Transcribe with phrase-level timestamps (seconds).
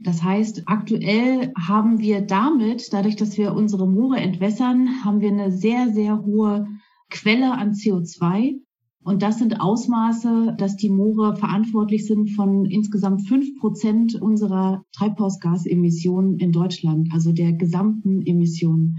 [0.00, 5.50] Das heißt, aktuell haben wir damit, dadurch, dass wir unsere Moore entwässern, haben wir eine
[5.50, 6.68] sehr, sehr hohe
[7.10, 8.60] Quelle an CO2.
[9.02, 16.38] Und das sind Ausmaße, dass die Moore verantwortlich sind von insgesamt fünf Prozent unserer Treibhausgasemissionen
[16.38, 18.98] in Deutschland, also der gesamten Emissionen.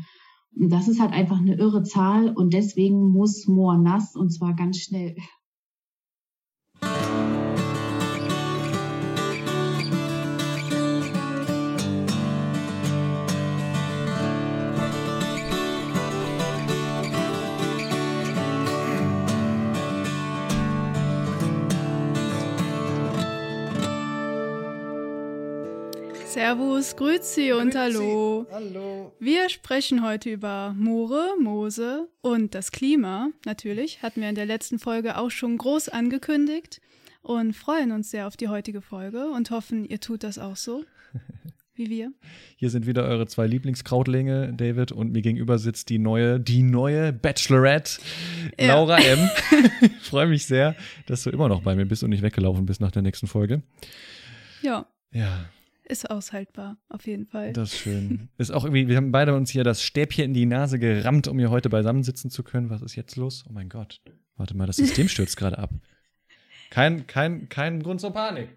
[0.56, 4.56] Und das ist halt einfach eine irre Zahl und deswegen muss Moor nass und zwar
[4.56, 5.16] ganz schnell.
[26.40, 28.48] Servus, Grüezi und Hallo.
[28.50, 29.12] Hallo.
[29.20, 33.32] Wir sprechen heute über Moore, Moose und das Klima.
[33.46, 36.80] Natürlich hatten wir in der letzten Folge auch schon groß angekündigt
[37.24, 40.86] und freuen uns sehr auf die heutige Folge und hoffen, ihr tut das auch so.
[41.76, 42.14] Wie wir.
[42.56, 47.12] Hier sind wieder eure zwei Lieblingskrautlinge, David, und mir gegenüber sitzt die neue, die neue
[47.12, 48.00] Bachelorette,
[48.58, 48.68] ja.
[48.68, 49.30] Laura M.
[49.82, 52.80] ich freue mich sehr, dass du immer noch bei mir bist und nicht weggelaufen bist
[52.80, 53.62] nach der nächsten Folge.
[54.62, 54.86] Ja.
[55.12, 55.50] Ja,
[55.90, 57.52] ist aushaltbar, auf jeden Fall.
[57.52, 58.30] Das ist schön.
[58.38, 61.38] Ist auch irgendwie, wir haben beide uns hier das Stäbchen in die Nase gerammt, um
[61.40, 62.70] hier heute beisammen sitzen zu können.
[62.70, 63.44] Was ist jetzt los?
[63.50, 64.02] Oh mein Gott.
[64.38, 65.72] Warte mal, das System stürzt gerade ab.
[66.70, 68.50] Kein, kein, kein Grund zur Panik.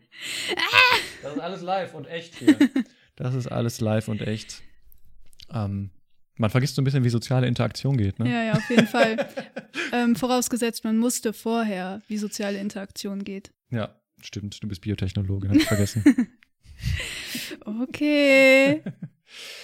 [1.22, 2.56] Das ist alles live und echt hier.
[3.16, 4.62] Das ist alles live und echt.
[5.52, 5.90] Ähm,
[6.36, 8.30] man vergisst so ein bisschen, wie soziale Interaktion geht, ne?
[8.30, 9.28] Ja, ja, auf jeden Fall.
[9.92, 13.52] ähm, vorausgesetzt, man musste vorher, wie soziale Interaktion geht.
[13.70, 14.62] Ja, stimmt.
[14.62, 16.04] Du bist Biotechnologe, hab ich vergessen.
[17.64, 18.82] Okay.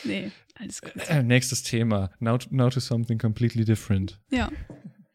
[0.03, 0.95] Nee, alles gut.
[1.09, 2.11] Äh, nächstes Thema.
[2.21, 4.19] Now to, now to something completely different.
[4.31, 4.51] Ja.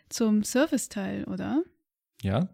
[0.09, 1.63] Zum Serviceteil, oder?
[2.21, 2.49] Ja,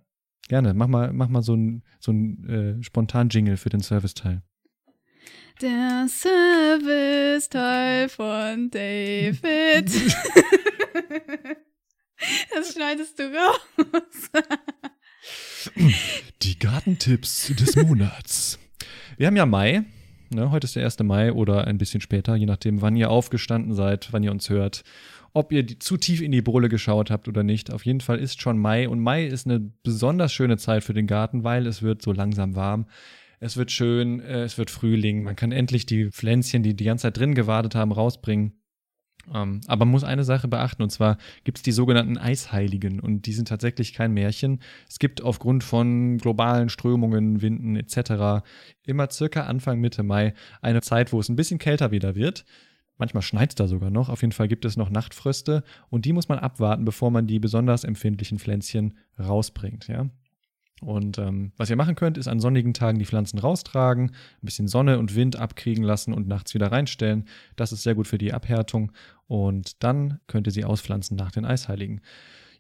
[0.47, 0.73] gerne.
[0.73, 4.43] Mach mal, mach mal so ein, so ein äh, Spontan-Jingle für den Serviceteil.
[5.61, 9.91] Der Serviceteil von David.
[12.55, 14.29] das schneidest du raus.
[16.41, 18.57] Die Gartentipps des Monats.
[19.17, 19.83] Wir haben ja Mai.
[20.31, 20.51] Ne?
[20.51, 20.99] Heute ist der 1.
[20.99, 24.83] Mai oder ein bisschen später, je nachdem, wann ihr aufgestanden seid, wann ihr uns hört.
[25.33, 27.71] Ob ihr die, zu tief in die Bohle geschaut habt oder nicht.
[27.71, 28.89] Auf jeden Fall ist schon Mai.
[28.89, 32.55] Und Mai ist eine besonders schöne Zeit für den Garten, weil es wird so langsam
[32.55, 32.87] warm.
[33.39, 35.23] Es wird schön, äh, es wird Frühling.
[35.23, 38.58] Man kann endlich die Pflänzchen, die die ganze Zeit drin gewartet haben, rausbringen.
[39.33, 42.99] Ähm, aber man muss eine Sache beachten, und zwar gibt es die sogenannten Eisheiligen.
[42.99, 44.59] Und die sind tatsächlich kein Märchen.
[44.87, 48.43] Es gibt aufgrund von globalen Strömungen, Winden etc.
[48.85, 52.45] immer circa Anfang Mitte Mai eine Zeit, wo es ein bisschen kälter wieder wird.
[52.97, 54.09] Manchmal schneit es da sogar noch.
[54.09, 57.39] Auf jeden Fall gibt es noch Nachtfröste und die muss man abwarten, bevor man die
[57.39, 59.87] besonders empfindlichen Pflänzchen rausbringt.
[59.87, 60.09] Ja?
[60.81, 64.67] Und ähm, was ihr machen könnt, ist an sonnigen Tagen die Pflanzen raustragen, ein bisschen
[64.67, 67.25] Sonne und Wind abkriegen lassen und nachts wieder reinstellen.
[67.55, 68.91] Das ist sehr gut für die Abhärtung.
[69.27, 72.01] Und dann könnt ihr sie auspflanzen nach den Eisheiligen.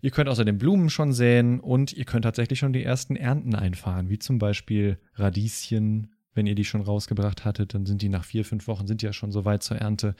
[0.01, 4.09] Ihr könnt außerdem Blumen schon säen und ihr könnt tatsächlich schon die ersten Ernten einfahren,
[4.09, 6.15] wie zum Beispiel Radieschen.
[6.33, 9.07] Wenn ihr die schon rausgebracht hattet, dann sind die nach vier, fünf Wochen sind die
[9.07, 10.15] ja schon so weit zur Ernte.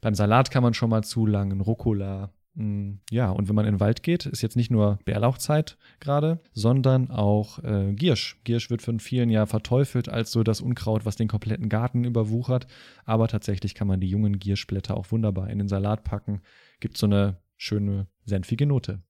[0.00, 4.02] Beim Salat kann man schon mal zulangen, Rucola, ja, und wenn man in den Wald
[4.02, 8.38] geht, ist jetzt nicht nur Bärlauchzeit gerade, sondern auch äh, Giersch.
[8.44, 12.66] Giersch wird von vielen ja verteufelt als so das Unkraut, was den kompletten Garten überwuchert.
[13.06, 16.42] Aber tatsächlich kann man die jungen Gierschblätter auch wunderbar in den Salat packen.
[16.80, 19.02] Gibt so eine schöne, senfige Note.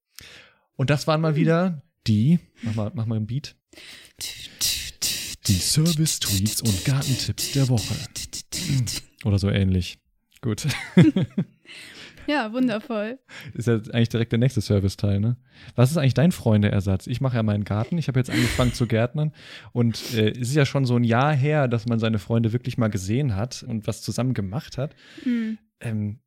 [0.77, 3.57] Und das waren mal wieder die, mach mal, mach mal ein Beat.
[5.49, 7.95] Die Service-Tweets und Gartentipps der Woche.
[9.25, 9.99] Oder so ähnlich.
[10.41, 10.69] Gut.
[12.27, 13.19] Ja, wundervoll.
[13.55, 15.37] Ist ja eigentlich direkt der nächste Serviceteil, ne?
[15.75, 17.07] Was ist eigentlich dein Freundeersatz?
[17.07, 17.99] Ich mache ja meinen Garten.
[17.99, 19.33] Ich habe jetzt angefangen zu gärtnern.
[19.73, 22.79] Und äh, es ist ja schon so ein Jahr her, dass man seine Freunde wirklich
[22.79, 24.95] mal gesehen hat und was zusammen gemacht hat.
[25.25, 25.59] Mhm.
[25.81, 26.19] Ähm,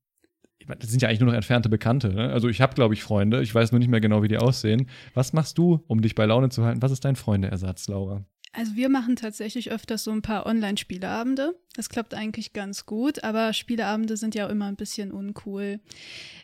[0.67, 2.13] das sind ja eigentlich nur noch entfernte Bekannte.
[2.13, 2.31] Ne?
[2.31, 3.41] Also ich habe, glaube ich, Freunde.
[3.41, 4.89] Ich weiß nur nicht mehr genau, wie die aussehen.
[5.13, 6.81] Was machst du, um dich bei Laune zu halten?
[6.81, 8.25] Was ist dein Freundeersatz, Laura?
[8.55, 11.59] Also wir machen tatsächlich öfters so ein paar Online-Spieleabende.
[11.75, 15.81] Das klappt eigentlich ganz gut, aber Spieleabende sind ja auch immer ein bisschen uncool.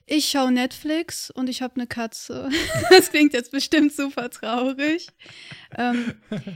[0.05, 2.49] Ich schaue Netflix und ich habe eine Katze.
[2.89, 5.07] Das klingt jetzt bestimmt super traurig.
[5.77, 6.13] Ähm,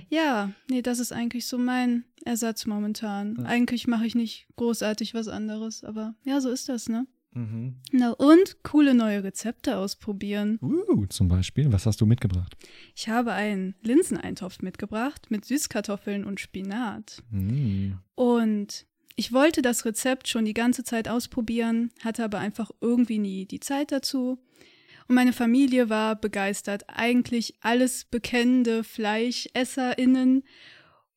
[0.09, 3.45] ja, nee, das ist eigentlich so mein Ersatz momentan.
[3.45, 7.07] Eigentlich mache ich nicht großartig was anderes, aber ja, so ist das, ne?
[7.35, 7.75] Mhm.
[7.91, 10.57] Na und coole neue Rezepte ausprobieren.
[10.61, 12.55] Uh, zum Beispiel, was hast du mitgebracht?
[12.95, 17.21] Ich habe einen Linseneintopf mitgebracht mit Süßkartoffeln und Spinat.
[17.29, 17.93] Mm.
[18.15, 18.85] Und
[19.17, 23.59] ich wollte das Rezept schon die ganze Zeit ausprobieren, hatte aber einfach irgendwie nie die
[23.59, 24.39] Zeit dazu.
[25.07, 26.85] Und meine Familie war begeistert.
[26.87, 30.43] Eigentlich alles bekennende FleischesserInnen.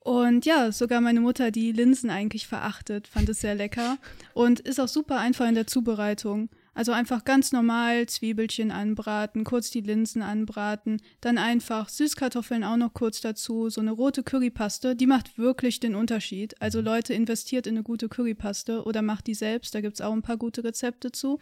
[0.00, 3.99] Und ja, sogar meine Mutter, die Linsen eigentlich verachtet, fand es sehr lecker
[4.33, 6.49] und ist auch super einfach in der Zubereitung.
[6.73, 12.95] Also einfach ganz normal Zwiebelchen anbraten, kurz die Linsen anbraten, dann einfach Süßkartoffeln auch noch
[12.95, 16.55] kurz dazu, so eine rote Currypaste, die macht wirklich den Unterschied.
[16.62, 20.12] Also Leute, investiert in eine gute Currypaste oder macht die selbst, da gibt es auch
[20.12, 21.41] ein paar gute Rezepte zu.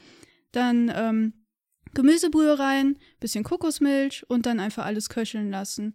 [0.53, 1.35] Dann ähm,
[1.93, 5.95] Gemüsebrühe rein, bisschen Kokosmilch und dann einfach alles köcheln lassen.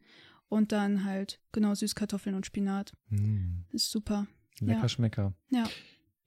[0.51, 2.91] Und dann halt, genau, Süßkartoffeln und Spinat.
[3.07, 3.61] Mm.
[3.71, 4.27] Ist super.
[4.59, 4.89] Lecker Ja.
[4.89, 5.33] Schmecker.
[5.49, 5.63] Ja.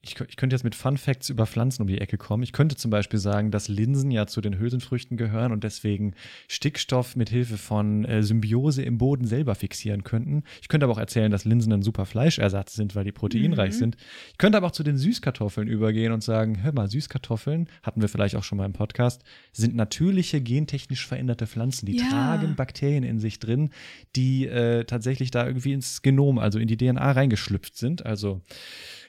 [0.04, 2.42] Ich, ich könnte jetzt mit Fun Facts über Pflanzen um die Ecke kommen.
[2.42, 6.14] Ich könnte zum Beispiel sagen, dass Linsen ja zu den Hülsenfrüchten gehören und deswegen
[6.48, 10.42] Stickstoff mit Hilfe von äh, Symbiose im Boden selber fixieren könnten.
[10.60, 13.78] Ich könnte aber auch erzählen, dass Linsen ein super Fleischersatz sind, weil die proteinreich Mhm.
[13.78, 13.96] sind.
[14.32, 18.08] Ich könnte aber auch zu den Süßkartoffeln übergehen und sagen, hör mal, Süßkartoffeln, hatten wir
[18.08, 19.22] vielleicht auch schon mal im Podcast,
[19.52, 21.86] sind natürliche gentechnisch veränderte Pflanzen.
[21.86, 22.08] Die Ja.
[22.08, 23.70] tragen Bakterien in sich drin,
[24.16, 28.04] die äh, tatsächlich da irgendwie ins Genom, also in die DNA reingeschlüpft sind.
[28.04, 28.42] Also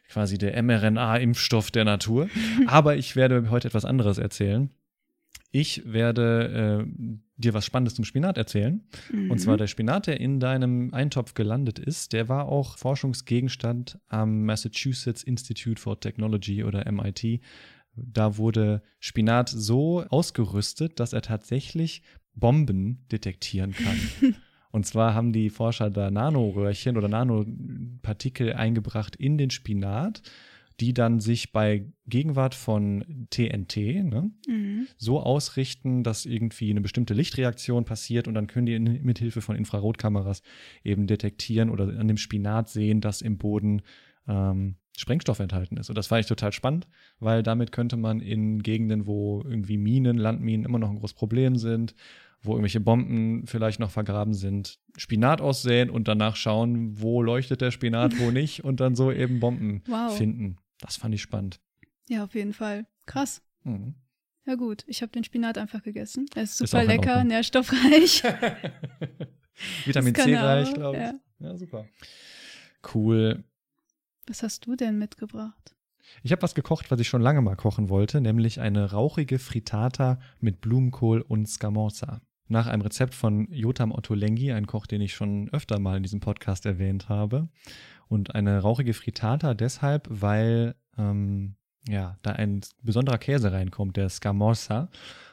[0.09, 2.29] quasi der mRNA-Impfstoff der Natur.
[2.67, 4.69] Aber ich werde heute etwas anderes erzählen.
[5.51, 8.83] Ich werde äh, dir was Spannendes zum Spinat erzählen.
[9.11, 9.37] Und Mhm.
[9.37, 15.23] zwar der Spinat, der in deinem Eintopf gelandet ist, der war auch Forschungsgegenstand am Massachusetts
[15.23, 17.39] Institute for Technology oder MIT.
[17.95, 22.01] Da wurde Spinat so ausgerüstet, dass er tatsächlich
[22.33, 24.35] Bomben detektieren kann.
[24.75, 30.21] Und zwar haben die Forscher da Nanoröhrchen oder Nanopartikel eingebracht in den Spinat,
[30.81, 34.87] die dann sich bei Gegenwart von TNT, ne, Mhm.
[34.97, 39.39] so ausrichten, dass irgendwie eine bestimmte Lichtreaktion passiert und dann können die in, mit Hilfe
[39.39, 40.41] von Infrarotkameras
[40.83, 43.81] eben detektieren oder an dem Spinat sehen, dass im Boden
[44.27, 45.87] ähm, Sprengstoff enthalten ist.
[45.87, 46.85] Und das fand ich total spannend,
[47.19, 51.55] weil damit könnte man in Gegenden, wo irgendwie Minen, Landminen immer noch ein großes Problem
[51.55, 51.95] sind,
[52.45, 57.71] wo irgendwelche Bomben vielleicht noch vergraben sind, Spinat aussäen und danach schauen, wo leuchtet der
[57.71, 60.15] Spinat, wo nicht und dann so eben Bomben Wow.
[60.17, 60.57] finden.
[60.79, 61.59] Das fand ich spannend.
[62.09, 62.85] Ja, auf jeden Fall.
[63.05, 63.41] Krass.
[63.63, 63.95] Mhm.
[64.45, 66.27] Ja gut, ich habe den Spinat einfach gegessen.
[66.35, 68.21] Er ist Ist super in lecker, nährstoffreich.
[69.85, 71.03] Vitamin C reich, glaube ich.
[71.03, 71.13] ja.
[71.39, 71.57] Ja.
[71.57, 71.85] super.
[72.93, 73.43] Cool.
[74.27, 75.75] Was hast du denn mitgebracht?
[76.23, 80.19] Ich habe was gekocht, was ich schon lange mal kochen wollte, nämlich eine rauchige Frittata
[80.39, 82.21] mit Blumenkohl und Scamorza.
[82.47, 86.19] Nach einem Rezept von Jotam Ottolenghi, ein Koch, den ich schon öfter mal in diesem
[86.19, 87.49] Podcast erwähnt habe.
[88.07, 91.55] Und eine rauchige Frittata deshalb, weil ähm,
[91.87, 94.89] ja, da ein besonderer Käse reinkommt, der Scamorza.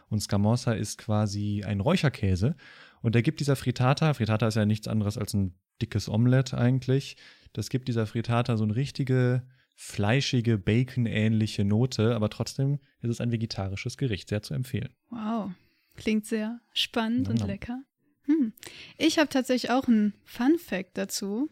[0.09, 2.57] Und Scamorza ist quasi ein Räucherkäse.
[3.03, 7.17] Und der gibt dieser Frittata, Frittata ist ja nichts anderes als ein dickes Omelett eigentlich.
[7.53, 9.43] Das gibt dieser Frittata so eine richtige
[9.75, 14.91] fleischige, bacon-ähnliche Note, aber trotzdem ist es ein vegetarisches Gericht, sehr zu empfehlen.
[15.11, 15.51] Wow,
[15.97, 17.83] klingt sehr spannend Nom und lecker.
[18.25, 18.53] Hm.
[18.99, 21.51] Ich habe tatsächlich auch einen Fun Fact dazu.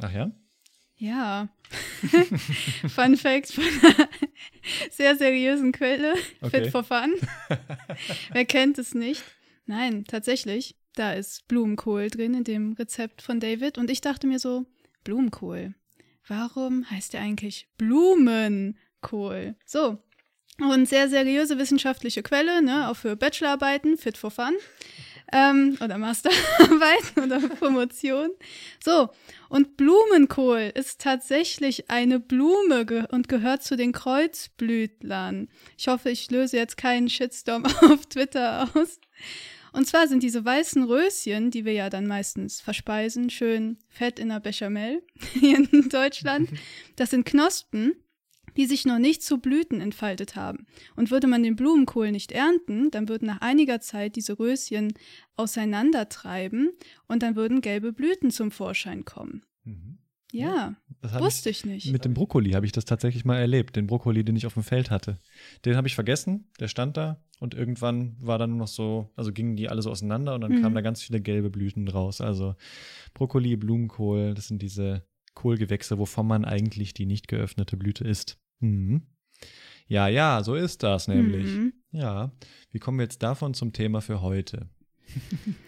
[0.00, 0.30] Ach ja?
[0.96, 1.48] Ja.
[2.88, 4.08] Fun Fact von einer
[4.90, 6.14] sehr seriösen Quelle.
[6.40, 6.62] Okay.
[6.62, 7.14] Fit for Fun.
[8.32, 9.24] Wer kennt es nicht?
[9.66, 10.76] Nein, tatsächlich.
[10.94, 13.78] Da ist Blumenkohl drin in dem Rezept von David.
[13.78, 14.66] Und ich dachte mir so,
[15.02, 15.74] Blumenkohl.
[16.28, 19.56] Warum heißt der eigentlich Blumenkohl?
[19.64, 19.98] So.
[20.60, 24.54] Und sehr seriöse wissenschaftliche Quelle, ne, auch für Bachelorarbeiten, Fit for Fun.
[25.34, 28.30] Ähm, oder Masterarbeiten oder Promotion.
[28.84, 29.08] So,
[29.48, 35.48] und Blumenkohl ist tatsächlich eine Blume ge und gehört zu den Kreuzblütlern.
[35.78, 39.00] Ich hoffe, ich löse jetzt keinen Shitstorm auf Twitter aus.
[39.72, 44.28] Und zwar sind diese weißen Röschen, die wir ja dann meistens verspeisen, schön fett in
[44.28, 46.50] der Bechamel hier in Deutschland,
[46.96, 47.94] das sind Knospen,
[48.56, 50.66] die sich noch nicht zu Blüten entfaltet haben.
[50.96, 54.92] Und würde man den Blumenkohl nicht ernten, dann würden nach einiger Zeit diese Röschen
[55.36, 56.70] auseinandertreiben
[57.08, 59.42] und dann würden gelbe Blüten zum Vorschein kommen.
[59.64, 59.98] Mhm.
[60.34, 61.84] Ja, Das wusste ich nicht.
[61.86, 64.54] ich, mit dem Brokkoli habe ich das tatsächlich mal erlebt, den Brokkoli, den ich auf
[64.54, 65.18] dem Feld hatte.
[65.66, 69.30] Den habe ich vergessen, der stand da und irgendwann war dann nur noch so, also
[69.30, 70.62] gingen die alle so auseinander und dann Mhm.
[70.62, 72.22] kamen da ganz viele gelbe Blüten raus.
[72.22, 72.54] Also
[73.12, 78.38] Brokkoli, Blumenkohl, das sind diese Kohlgewächse, wovon man eigentlich die nicht geöffnete Blüte isst.
[78.62, 79.02] Mhm.
[79.86, 81.44] Ja, ja, so ist das nämlich.
[81.44, 81.72] Mhm.
[81.90, 82.32] Ja,
[82.70, 84.68] wie kommen wir jetzt davon zum Thema für heute?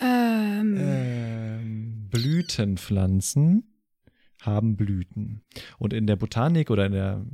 [0.00, 3.73] Ähm, Ähm, Blütenpflanzen
[4.46, 5.42] haben Blüten.
[5.78, 7.24] Und in der Botanik oder in der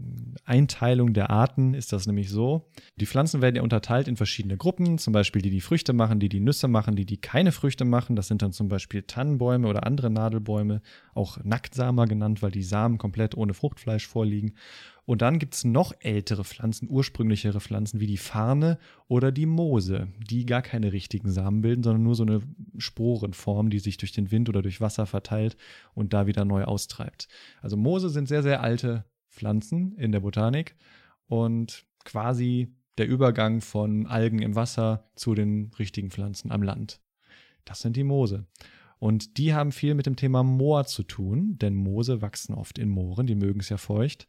[0.45, 2.71] Einteilung der Arten ist das nämlich so.
[2.97, 6.29] Die Pflanzen werden ja unterteilt in verschiedene Gruppen, zum Beispiel die, die Früchte machen, die
[6.29, 8.17] die Nüsse machen, die, die keine Früchte machen.
[8.17, 10.83] Das sind dann zum Beispiel Tannenbäume oder andere Nadelbäume,
[11.15, 14.55] auch Nacktsamer genannt, weil die Samen komplett ohne Fruchtfleisch vorliegen.
[15.07, 18.79] Und dann gibt es noch ältere Pflanzen, ursprünglichere Pflanzen wie die Farne
[19.09, 22.41] oder die Moose, die gar keine richtigen Samen bilden, sondern nur so eine
[22.79, 25.57] Sporenform, die sich durch den Wind oder durch Wasser verteilt
[25.95, 27.29] und da wieder neu austreibt.
[27.61, 30.77] Also Moose sind sehr, sehr alte Pflanzen in der Botanik
[31.27, 37.01] und quasi der Übergang von Algen im Wasser zu den richtigen Pflanzen am Land.
[37.65, 38.47] Das sind die Moose.
[38.99, 42.91] Und die haben viel mit dem Thema Moor zu tun, denn Moose wachsen oft in
[42.91, 44.29] Mooren, die mögen es ja feucht.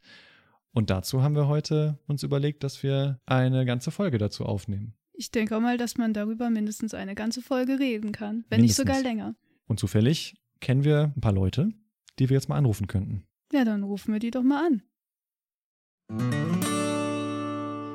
[0.72, 4.94] Und dazu haben wir heute uns überlegt, dass wir eine ganze Folge dazu aufnehmen.
[5.12, 8.86] Ich denke auch mal, dass man darüber mindestens eine ganze Folge reden kann, wenn mindestens.
[8.86, 9.34] nicht sogar länger.
[9.66, 11.70] Und zufällig kennen wir ein paar Leute,
[12.18, 13.24] die wir jetzt mal anrufen könnten.
[13.52, 14.82] Ja, dann rufen wir die doch mal an.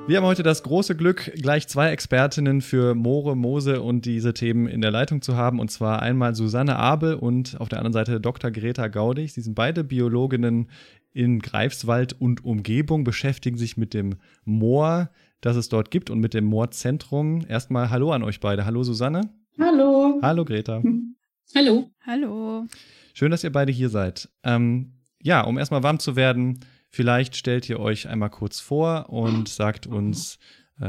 [0.08, 4.66] Wir haben heute das große Glück, gleich zwei Expertinnen für Moore, Moose und diese Themen
[4.66, 5.60] in der Leitung zu haben.
[5.60, 8.50] Und zwar einmal Susanne Abel und auf der anderen Seite Dr.
[8.52, 9.34] Greta Gaudig.
[9.34, 10.70] Sie sind beide Biologinnen
[11.12, 15.10] in Greifswald und Umgebung, beschäftigen sich mit dem Moor,
[15.42, 17.44] das es dort gibt und mit dem Moorzentrum.
[17.46, 18.66] Erstmal Hallo an euch beide.
[18.66, 19.30] Hallo Susanne.
[19.60, 20.20] Hallo.
[20.22, 20.82] Hallo Greta.
[21.54, 21.92] Hallo.
[22.06, 22.66] Hallo.
[23.14, 24.30] Schön, dass ihr beide hier seid.
[24.44, 26.62] Ähm, ja, um erstmal warm zu werden,
[26.98, 30.40] vielleicht stellt ihr euch einmal kurz vor und sagt uns,
[30.82, 30.86] äh,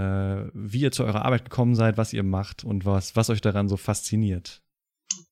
[0.54, 3.68] wie ihr zu eurer Arbeit gekommen seid, was ihr macht und was, was euch daran
[3.68, 4.62] so fasziniert.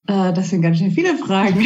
[0.06, 1.64] Äh, das sind ganz schön viele Fragen.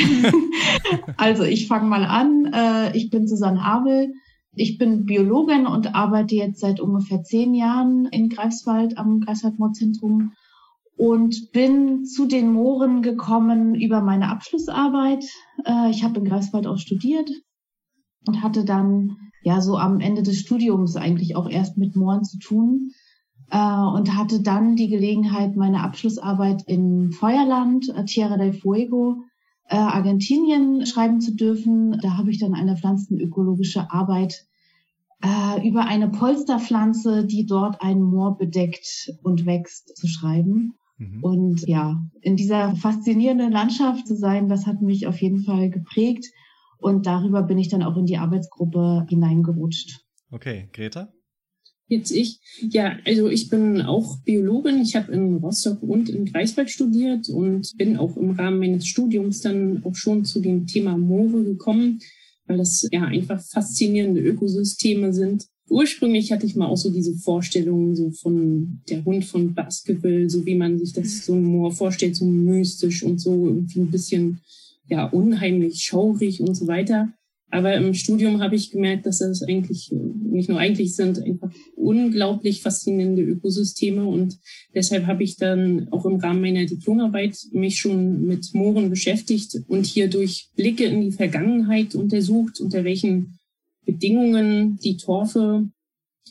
[1.17, 2.53] also ich fange mal an.
[2.55, 4.13] Äh, ich bin Susanne Abel.
[4.53, 10.35] Ich bin Biologin und arbeite jetzt seit ungefähr zehn Jahren in Greifswald am Greifswald-Moorzentrum
[10.97, 15.25] und bin zu den Mooren gekommen über meine Abschlussarbeit.
[15.65, 17.29] Äh, ich habe in Greifswald auch studiert
[18.27, 22.39] und hatte dann ja so am Ende des Studiums eigentlich auch erst mit Mooren zu
[22.39, 22.93] tun
[23.51, 29.23] äh, und hatte dann die Gelegenheit, meine Abschlussarbeit in Feuerland, äh, Tierra del Fuego,
[29.69, 31.99] äh, Argentinien schreiben zu dürfen.
[32.01, 34.47] Da habe ich dann eine pflanzenökologische Arbeit
[35.23, 40.75] äh, über eine Polsterpflanze, die dort ein Moor bedeckt und wächst, zu schreiben.
[40.99, 41.23] Mhm.
[41.23, 46.27] Und ja, in dieser faszinierenden Landschaft zu sein, das hat mich auf jeden Fall geprägt.
[46.81, 50.01] Und darüber bin ich dann auch in die Arbeitsgruppe hineingerutscht.
[50.31, 51.13] Okay, Greta?
[51.91, 52.39] Jetzt ich.
[52.71, 54.81] Ja, also ich bin auch Biologin.
[54.81, 59.41] Ich habe in Rostock und in Greifswald studiert und bin auch im Rahmen meines Studiums
[59.41, 61.99] dann auch schon zu dem Thema Moore gekommen,
[62.47, 65.47] weil das ja einfach faszinierende Ökosysteme sind.
[65.69, 70.47] Ursprünglich hatte ich mal auch so diese Vorstellungen so von der Hund von Baskerville, so
[70.47, 74.41] wie man sich das so ein Moor vorstellt, so mystisch und so irgendwie ein bisschen
[74.91, 77.13] ja unheimlich schaurig und so weiter.
[77.53, 82.63] Aber im Studium habe ich gemerkt, dass das eigentlich, nicht nur eigentlich sind, einfach unglaublich
[82.63, 84.05] faszinierende Ökosysteme.
[84.05, 84.39] Und
[84.73, 89.85] deshalb habe ich dann auch im Rahmen meiner Diplomarbeit mich schon mit Mooren beschäftigt und
[89.87, 93.39] hier durch Blicke in die Vergangenheit untersucht, unter welchen
[93.85, 95.69] Bedingungen die Torfe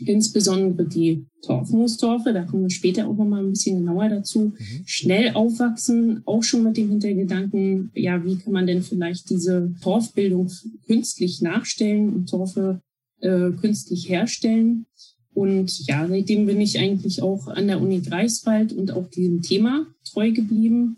[0.06, 4.84] insbesondere die Torfmoostorfe, da kommen wir später auch nochmal ein bisschen genauer dazu, mhm.
[4.86, 10.50] schnell aufwachsen, auch schon mit dem Hintergedanken, ja, wie kann man denn vielleicht diese Torfbildung
[10.86, 12.82] künstlich nachstellen und Torfe
[13.22, 14.86] äh, künstlich herstellen.
[15.34, 19.86] Und ja, seitdem bin ich eigentlich auch an der Uni Greifswald und auch diesem Thema
[20.03, 20.98] treu geblieben,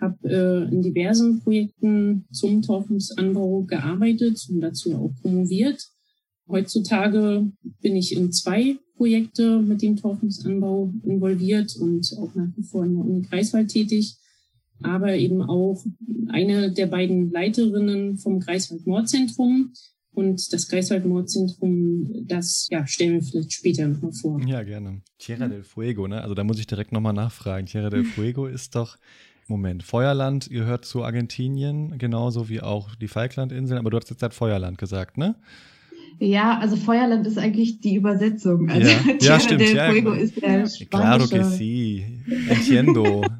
[0.00, 5.93] habe äh, in diversen Projekten zum Torfmoosanbau gearbeitet und dazu auch promoviert
[6.48, 12.84] Heutzutage bin ich in zwei Projekte mit dem Torfnussanbau involviert und auch nach wie vor
[12.84, 14.16] in der Uni Greifswald tätig,
[14.82, 15.84] aber eben auch
[16.28, 19.72] eine der beiden Leiterinnen vom Greifswald Mordzentrum.
[20.12, 24.40] Und das Greifswald Mordzentrum, das ja, stellen wir vielleicht später nochmal vor.
[24.46, 25.02] Ja, gerne.
[25.18, 26.22] Tierra del Fuego, ne?
[26.22, 27.66] Also da muss ich direkt nochmal nachfragen.
[27.66, 28.96] Tierra del Fuego ist doch,
[29.48, 34.34] Moment, Feuerland gehört zu Argentinien, genauso wie auch die Falklandinseln, aber du hast jetzt halt
[34.34, 35.34] Feuerland gesagt, ne?
[36.18, 38.70] Ja, also Feuerland ist eigentlich die Übersetzung.
[38.70, 39.60] Also ja, ja stimmt.
[39.60, 42.04] Del ja, Fuego ist der Claro que sí.
[42.48, 43.22] Entiendo.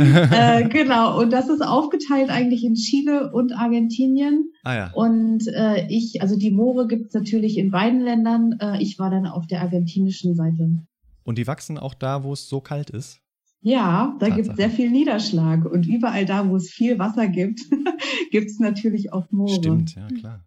[0.00, 4.50] äh, genau, und das ist aufgeteilt eigentlich in Chile und Argentinien.
[4.64, 4.90] Ah, ja.
[4.92, 8.56] Und äh, ich, also die Moore gibt es natürlich in beiden Ländern.
[8.60, 10.78] Äh, ich war dann auf der argentinischen Seite.
[11.22, 13.20] Und die wachsen auch da, wo es so kalt ist?
[13.62, 15.66] Ja, da gibt es sehr viel Niederschlag.
[15.66, 17.60] Und überall da, wo es viel Wasser gibt,
[18.30, 19.54] gibt es natürlich auch Moore.
[19.54, 20.44] Stimmt, ja, klar.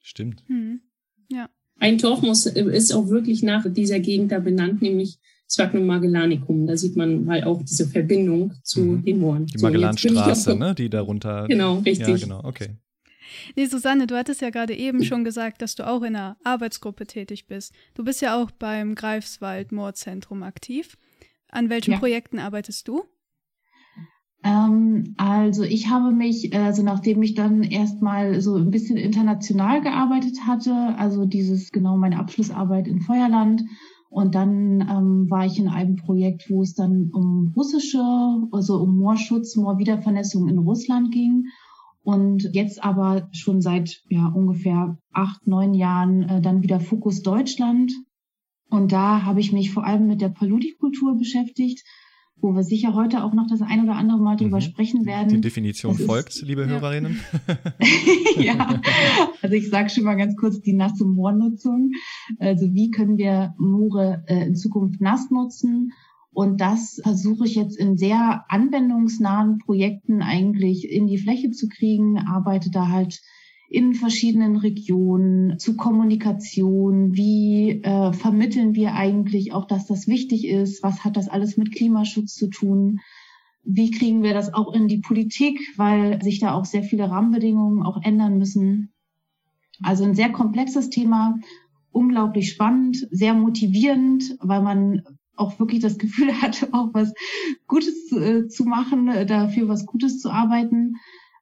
[0.00, 0.42] Stimmt.
[0.48, 0.80] Hm.
[1.30, 1.48] Ja.
[1.78, 5.18] Ein Torfmoos ist auch wirklich nach dieser Gegend da benannt, nämlich
[5.48, 6.66] Sphagnum magellanicum.
[6.66, 9.04] Da sieht man mal auch diese Verbindung zu mhm.
[9.04, 9.46] den Mooren.
[9.46, 10.74] Die Magellanstraße, so, ne?
[10.74, 11.46] Die darunter.
[11.48, 12.08] Genau, richtig.
[12.08, 12.70] Ja, genau, okay.
[13.56, 17.06] Nee, Susanne, du hattest ja gerade eben schon gesagt, dass du auch in einer Arbeitsgruppe
[17.06, 17.72] tätig bist.
[17.94, 20.96] Du bist ja auch beim Greifswald Moorzentrum aktiv.
[21.48, 21.98] An welchen ja.
[21.98, 23.04] Projekten arbeitest du?
[24.46, 30.46] Ähm, also ich habe mich, also nachdem ich dann erstmal so ein bisschen international gearbeitet
[30.46, 33.64] hatte, also dieses genau meine Abschlussarbeit in Feuerland
[34.08, 37.98] und dann ähm, war ich in einem Projekt, wo es dann um russische,
[38.52, 41.46] also um Moorschutz, Moorwiedervernässung in Russland ging.
[42.04, 47.92] Und jetzt aber schon seit ja ungefähr acht, neun Jahren äh, dann wieder Fokus Deutschland.
[48.70, 51.82] Und da habe ich mich vor allem mit der Paludikultur beschäftigt
[52.40, 54.62] wo wir sicher heute auch noch das ein oder andere Mal drüber mhm.
[54.62, 55.28] sprechen werden.
[55.28, 56.68] Die Definition das folgt, ist, liebe ja.
[56.68, 57.20] Hörerinnen.
[58.38, 58.80] ja,
[59.42, 61.92] also ich sage schon mal ganz kurz die nasse Moornutzung.
[62.38, 65.92] Also wie können wir Moore äh, in Zukunft nass nutzen?
[66.32, 72.18] Und das versuche ich jetzt in sehr anwendungsnahen Projekten eigentlich in die Fläche zu kriegen,
[72.18, 73.22] arbeite da halt
[73.68, 80.82] in verschiedenen Regionen, zu Kommunikation, wie äh, vermitteln wir eigentlich auch, dass das wichtig ist,
[80.82, 83.00] was hat das alles mit Klimaschutz zu tun,
[83.64, 87.82] wie kriegen wir das auch in die Politik, weil sich da auch sehr viele Rahmenbedingungen
[87.82, 88.92] auch ändern müssen.
[89.82, 91.38] Also ein sehr komplexes Thema,
[91.90, 95.02] unglaublich spannend, sehr motivierend, weil man
[95.34, 97.12] auch wirklich das Gefühl hat, auch was
[97.66, 100.94] Gutes äh, zu machen, dafür was Gutes zu arbeiten.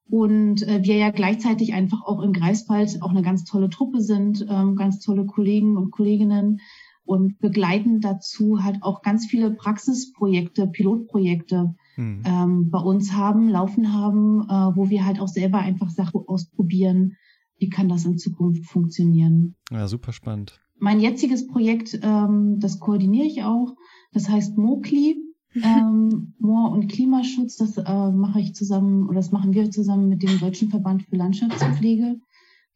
[0.08, 4.46] Und äh, wir ja gleichzeitig einfach auch in Greifswald auch eine ganz tolle Truppe sind,
[4.48, 6.60] ähm, ganz tolle Kollegen und Kolleginnen
[7.04, 12.22] und begleiten dazu halt auch ganz viele Praxisprojekte, Pilotprojekte hm.
[12.24, 17.16] ähm, bei uns haben, laufen haben, äh, wo wir halt auch selber einfach Sachen ausprobieren.
[17.58, 19.54] Wie kann das in Zukunft funktionieren?
[19.70, 20.60] Ja, super spannend.
[20.78, 23.74] Mein jetziges Projekt, ähm, das koordiniere ich auch.
[24.12, 25.16] Das heißt Mokli
[25.62, 30.22] ähm, Moor- und Klimaschutz, das äh, mache ich zusammen oder das machen wir zusammen mit
[30.22, 32.16] dem Deutschen Verband für Landschaftspflege,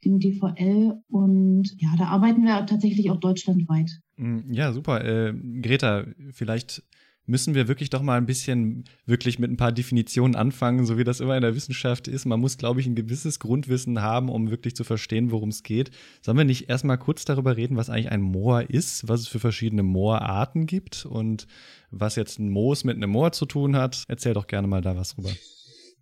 [0.05, 0.95] dem DVL.
[1.09, 3.91] Und ja, da arbeiten wir tatsächlich auch deutschlandweit.
[4.17, 5.05] Mm, ja, super.
[5.05, 6.83] Äh, Greta, vielleicht
[7.29, 11.05] müssen wir wirklich doch mal ein bisschen wirklich mit ein paar Definitionen anfangen, so wie
[11.05, 12.25] das immer in der Wissenschaft ist.
[12.25, 15.91] Man muss, glaube ich, ein gewisses Grundwissen haben, um wirklich zu verstehen, worum es geht.
[16.23, 19.41] Sollen wir nicht erstmal kurz darüber reden, was eigentlich ein Moor ist, was es für
[19.41, 21.47] verschiedene Moorarten gibt und
[21.91, 24.05] was jetzt ein Moos mit einem Moor zu tun hat?
[24.09, 25.31] Erzähl doch gerne mal da was drüber.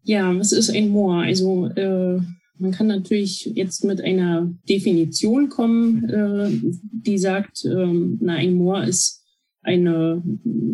[0.04, 1.22] Ja, was ist ein Moor?
[1.22, 2.20] Also äh,
[2.58, 6.50] man kann natürlich jetzt mit einer Definition kommen, äh,
[6.92, 7.86] die sagt, äh,
[8.20, 9.25] na, ein Moor ist
[9.66, 10.22] eine,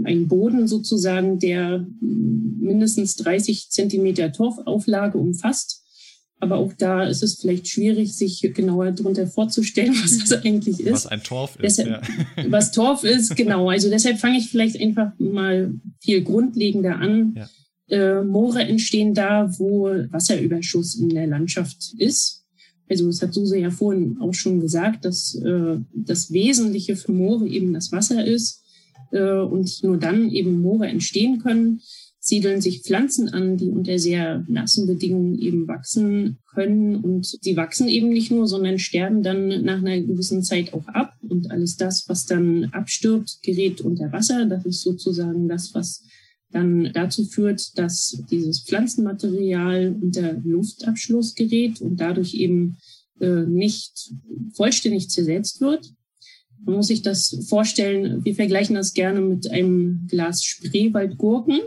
[0.04, 5.80] ein Boden sozusagen, der mindestens 30 Zentimeter Torfauflage umfasst.
[6.40, 10.92] Aber auch da ist es vielleicht schwierig, sich genauer darunter vorzustellen, was das eigentlich ist.
[10.92, 11.78] Was ein Torf ist.
[11.78, 12.44] Deshalb, ja.
[12.50, 13.70] Was Torf ist, genau.
[13.70, 17.34] Also deshalb fange ich vielleicht einfach mal viel grundlegender an.
[17.36, 18.18] Ja.
[18.18, 22.44] Äh, Moore entstehen da, wo Wasserüberschuss in der Landschaft ist.
[22.90, 27.46] Also es hat Suse ja vorhin auch schon gesagt, dass äh, das Wesentliche für Moore
[27.48, 28.61] eben das Wasser ist
[29.20, 31.80] und nur dann eben Moore entstehen können,
[32.24, 36.96] siedeln sich Pflanzen an, die unter sehr nassen Bedingungen eben wachsen können.
[36.96, 41.14] Und sie wachsen eben nicht nur, sondern sterben dann nach einer gewissen Zeit auch ab.
[41.28, 44.46] Und alles das, was dann abstirbt, gerät unter Wasser.
[44.46, 46.04] Das ist sozusagen das, was
[46.52, 52.76] dann dazu führt, dass dieses Pflanzenmaterial unter Luftabschluss gerät und dadurch eben
[53.18, 54.12] äh, nicht
[54.54, 55.92] vollständig zersetzt wird.
[56.64, 61.60] Man muss sich das vorstellen, wir vergleichen das gerne mit einem Glas Spreewaldgurken,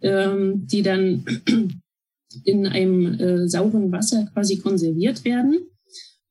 [0.00, 1.24] ähm, die dann
[2.44, 5.58] in einem äh, sauren Wasser quasi konserviert werden.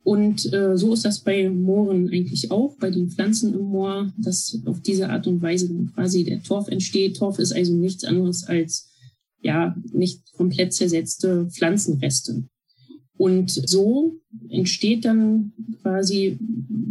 [0.04, 4.60] Und äh, so ist das bei Mooren eigentlich auch, bei den Pflanzen im Moor, dass
[4.66, 7.18] auf diese Art und Weise dann quasi der Torf entsteht.
[7.18, 8.90] Torf ist also nichts anderes als
[9.42, 12.44] ja nicht komplett zersetzte Pflanzenreste.
[13.24, 16.38] Und so entsteht dann quasi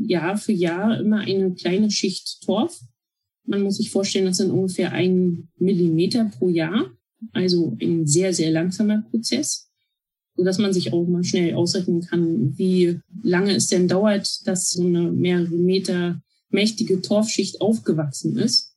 [0.07, 2.81] Jahr für Jahr immer eine kleine Schicht Torf.
[3.45, 6.91] Man muss sich vorstellen, das sind ungefähr ein Millimeter pro Jahr,
[7.35, 9.69] also ein sehr, sehr langsamer Prozess,
[10.35, 14.71] so dass man sich auch mal schnell ausrechnen kann, wie lange es denn dauert, dass
[14.71, 18.72] so eine mehrere Meter mächtige Torfschicht aufgewachsen ist.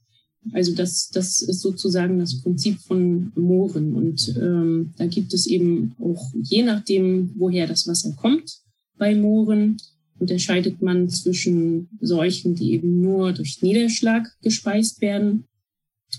[0.54, 3.94] Also das, das ist sozusagen das Prinzip von Mooren.
[3.94, 8.60] Und ähm, da gibt es eben auch, je nachdem, woher das Wasser kommt,
[8.98, 9.78] bei Mooren
[10.20, 15.46] unterscheidet man zwischen solchen, die eben nur durch Niederschlag gespeist werden.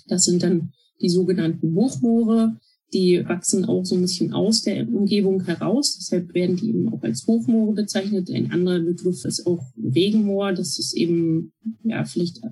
[0.09, 2.57] Das sind dann die sogenannten Hochmoore.
[2.93, 5.97] Die wachsen auch so ein bisschen aus der Umgebung heraus.
[5.99, 8.31] Deshalb werden die eben auch als Hochmoore bezeichnet.
[8.31, 10.53] Ein anderer Begriff ist auch Regenmoor.
[10.53, 12.45] Das ist eben, ja, vielleicht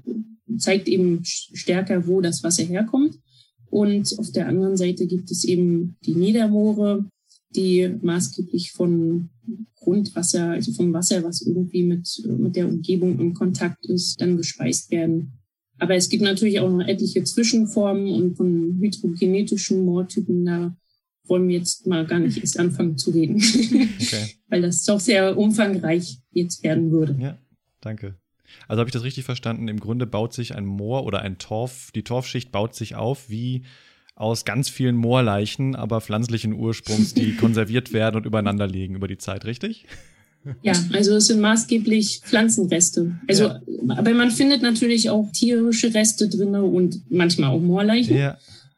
[0.59, 3.19] zeigt eben stärker, wo das Wasser herkommt.
[3.71, 7.05] Und auf der anderen Seite gibt es eben die Niedermoore,
[7.57, 9.31] die maßgeblich von
[9.75, 14.91] Grundwasser, also vom Wasser, was irgendwie mit, mit der Umgebung in Kontakt ist, dann gespeist
[14.91, 15.33] werden.
[15.79, 20.77] Aber es gibt natürlich auch noch etliche Zwischenformen und von hydrogenetischen Moortypen, da
[21.27, 24.31] wollen wir jetzt mal gar nicht erst anfangen zu reden, okay.
[24.49, 27.17] weil das doch sehr umfangreich jetzt werden würde.
[27.21, 27.39] Ja,
[27.81, 28.17] danke.
[28.69, 29.69] Also habe ich das richtig verstanden?
[29.69, 33.63] Im Grunde baut sich ein Moor oder ein Torf, die Torfschicht baut sich auf wie
[34.17, 39.19] aus ganz vielen Moorleichen, aber pflanzlichen Ursprungs, die konserviert werden und übereinander liegen über die
[39.19, 39.87] Zeit, richtig?
[40.63, 43.19] Ja, also es sind maßgeblich Pflanzenreste.
[43.29, 43.61] Also, ja.
[43.89, 48.17] aber man findet natürlich auch tierische Reste drin und manchmal auch Moorleichen.
[48.17, 48.37] Ja.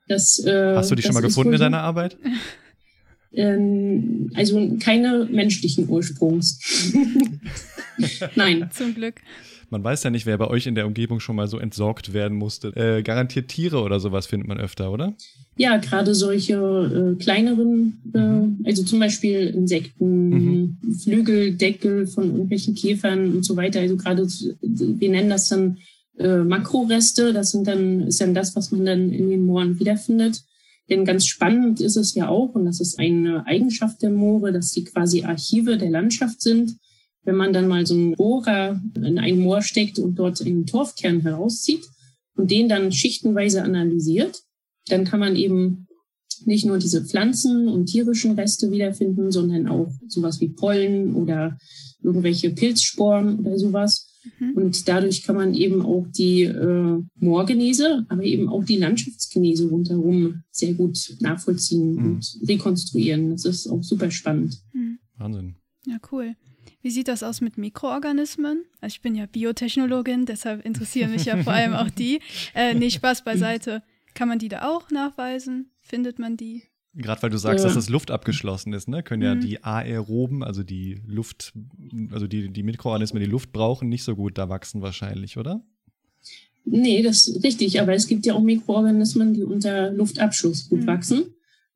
[0.09, 2.17] Das, äh, Hast du die schon mal gefunden in deiner Arbeit?
[3.33, 6.61] Ähm, also keine menschlichen Ursprungs.
[8.37, 8.71] Nein.
[8.73, 9.17] Zum Glück.
[9.71, 12.37] Man weiß ja nicht, wer bei euch in der Umgebung schon mal so entsorgt werden
[12.37, 12.69] musste.
[12.77, 15.15] Äh, garantiert Tiere oder sowas findet man öfter, oder?
[15.57, 18.59] Ja, gerade solche äh, kleineren, äh, mhm.
[18.65, 20.79] also zum Beispiel Insekten, mhm.
[21.03, 23.81] Flügel, Deckel von irgendwelchen Käfern und so weiter.
[23.81, 24.27] Also gerade,
[24.61, 25.79] wir nennen das dann
[26.19, 27.33] äh, Makroreste.
[27.33, 30.43] Das sind dann, ist dann das, was man dann in den Mooren wiederfindet.
[30.89, 34.71] Denn ganz spannend ist es ja auch, und das ist eine Eigenschaft der Moore, dass
[34.71, 36.77] sie quasi Archive der Landschaft sind
[37.27, 41.21] wenn man dann mal so einen Bohrer in ein Moor steckt und dort einen Torfkern
[41.21, 41.85] herauszieht
[42.37, 44.43] und den dann schichtenweise analysiert,
[44.89, 45.87] dann kann man eben
[46.45, 51.59] nicht nur diese Pflanzen und tierischen Reste wiederfinden, sondern auch sowas wie Pollen oder
[52.03, 54.09] irgendwelche Pilzsporen oder sowas.
[54.39, 54.53] Mhm.
[54.55, 60.43] Und dadurch kann man eben auch die äh, Moorgenese, aber eben auch die Landschaftsgenese rundherum
[60.51, 62.05] sehr gut nachvollziehen mhm.
[62.05, 63.31] und rekonstruieren.
[63.31, 64.61] Das ist auch super spannend.
[64.73, 64.99] Mhm.
[65.17, 65.57] Wahnsinn.
[65.87, 66.37] Ja, cool.
[66.87, 68.65] Wie sieht das aus mit Mikroorganismen?
[68.81, 72.21] Also ich bin ja Biotechnologin, deshalb interessieren mich ja vor allem auch die.
[72.55, 73.83] Äh, nee, Spaß beiseite.
[74.15, 75.69] Kann man die da auch nachweisen?
[75.81, 76.63] Findet man die?
[76.95, 77.65] Gerade weil du sagst, ja.
[77.65, 79.03] dass das Luft abgeschlossen ist, ne?
[79.03, 79.41] können ja mhm.
[79.41, 81.55] die Aeroben, also die Luft,
[82.13, 85.65] also die, die Mikroorganismen, die Luft brauchen, nicht so gut da wachsen wahrscheinlich, oder?
[86.65, 90.87] Nee, das ist richtig, aber es gibt ja auch Mikroorganismen, die unter Luftabschuss gut mhm.
[90.87, 91.25] wachsen.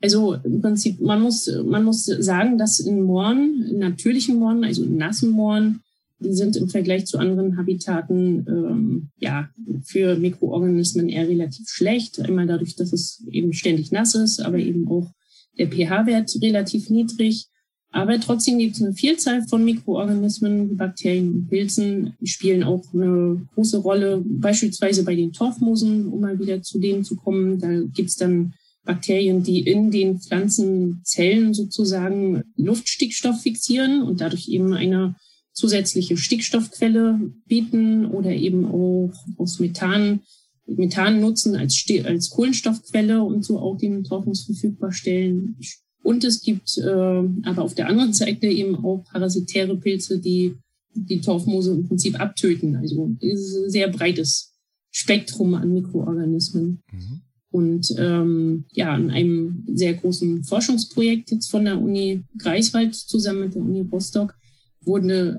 [0.03, 4.83] Also im Prinzip, man muss, man muss sagen, dass in Mooren, in natürlichen Mooren, also
[4.83, 5.81] in nassen Mooren,
[6.21, 9.51] die sind im Vergleich zu anderen Habitaten ähm, ja
[9.85, 12.21] für Mikroorganismen eher relativ schlecht.
[12.21, 15.11] Einmal dadurch, dass es eben ständig nass ist, aber eben auch
[15.59, 17.47] der pH-Wert relativ niedrig.
[17.93, 23.47] Aber trotzdem gibt es eine Vielzahl von Mikroorganismen, Bakterien und Pilzen, die spielen auch eine
[23.55, 27.59] große Rolle, beispielsweise bei den Torfmoosen, um mal wieder zu denen zu kommen.
[27.59, 28.55] Da gibt es dann
[28.85, 35.17] Bakterien, die in den Pflanzenzellen sozusagen Luftstickstoff fixieren und dadurch eben eine
[35.53, 40.21] zusätzliche Stickstoffquelle bieten oder eben auch aus Methan,
[40.67, 45.57] Methan nutzen als, als Kohlenstoffquelle und so auch den Torfmoos verfügbar stellen.
[46.03, 50.55] Und es gibt äh, aber auf der anderen Seite eben auch parasitäre Pilze, die
[50.95, 52.77] die Torfmoose im Prinzip abtöten.
[52.77, 54.55] Also ist ein sehr breites
[54.91, 56.83] Spektrum an Mikroorganismen.
[56.91, 57.21] Mhm.
[57.51, 63.55] Und ähm, ja, in einem sehr großen Forschungsprojekt jetzt von der Uni Greifswald zusammen mit
[63.55, 64.35] der Uni Rostock
[64.83, 65.35] wurden äh,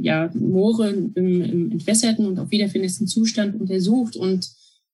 [0.00, 4.48] ja, Moore im, im entwässerten und auch wiederfindendsten Zustand untersucht und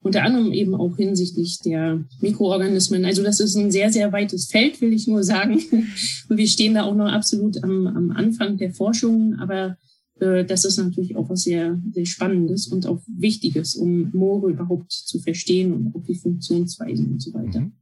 [0.04, 3.06] unter anderem eben auch hinsichtlich der Mikroorganismen.
[3.06, 5.62] Also das ist ein sehr, sehr weites Feld, will ich nur sagen.
[6.28, 9.78] Und wir stehen da auch noch absolut am, am Anfang der Forschung, aber
[10.16, 15.18] das ist natürlich auch was sehr, sehr Spannendes und auch Wichtiges, um Moore überhaupt zu
[15.18, 17.60] verstehen und auch die Funktionsweisen und so weiter.
[17.60, 17.72] Mhm.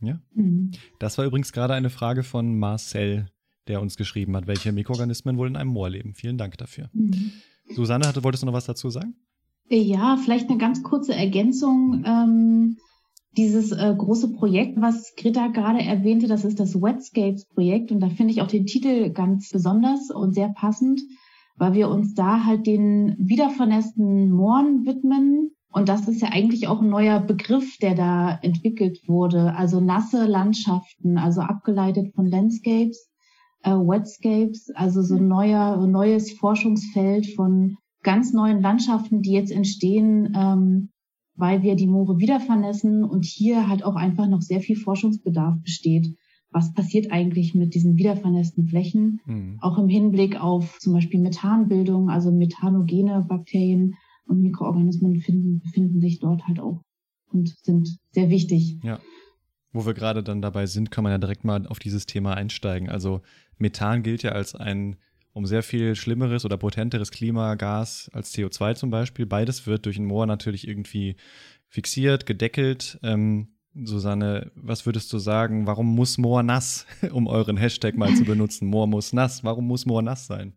[0.00, 0.20] Ja.
[0.34, 0.70] Mhm.
[0.98, 3.26] Das war übrigens gerade eine Frage von Marcel,
[3.68, 6.14] der uns geschrieben hat, welche Mikroorganismen wohl in einem Moor leben.
[6.14, 6.90] Vielen Dank dafür.
[6.92, 7.32] Mhm.
[7.74, 9.14] Susanne, hatte, wolltest du noch was dazu sagen?
[9.68, 11.98] Ja, vielleicht eine ganz kurze Ergänzung.
[11.98, 12.04] Mhm.
[12.06, 12.76] Ähm,
[13.36, 18.32] dieses äh, große Projekt, was Greta gerade erwähnte, das ist das Wetscapes-Projekt und da finde
[18.32, 21.00] ich auch den Titel ganz besonders und sehr passend
[21.56, 25.50] weil wir uns da halt den wiedervernässten Mooren widmen.
[25.70, 29.54] Und das ist ja eigentlich auch ein neuer Begriff, der da entwickelt wurde.
[29.54, 33.10] Also nasse Landschaften, also abgeleitet von Landscapes,
[33.62, 39.50] äh, Wetscapes, also so ein neuer, ein neues Forschungsfeld von ganz neuen Landschaften, die jetzt
[39.50, 40.90] entstehen, ähm,
[41.36, 46.14] weil wir die Moore wiedervernässen und hier halt auch einfach noch sehr viel Forschungsbedarf besteht
[46.54, 49.58] was passiert eigentlich mit diesen wiedervernässten Flächen, mhm.
[49.60, 56.20] auch im Hinblick auf zum Beispiel Methanbildung, also methanogene Bakterien und Mikroorganismen finden, befinden sich
[56.20, 56.80] dort halt auch
[57.32, 58.78] und sind sehr wichtig.
[58.84, 59.00] Ja.
[59.72, 62.88] Wo wir gerade dann dabei sind, kann man ja direkt mal auf dieses Thema einsteigen.
[62.88, 63.22] Also
[63.58, 64.96] Methan gilt ja als ein
[65.32, 69.26] um sehr viel schlimmeres oder potenteres Klimagas als CO2 zum Beispiel.
[69.26, 71.16] Beides wird durch ein Moor natürlich irgendwie
[71.66, 73.00] fixiert, gedeckelt.
[73.02, 75.66] Ähm, Susanne, was würdest du sagen?
[75.66, 78.68] Warum muss Moor nass, um euren Hashtag mal zu benutzen?
[78.68, 79.42] Moor muss nass.
[79.44, 80.54] Warum muss Moor nass sein?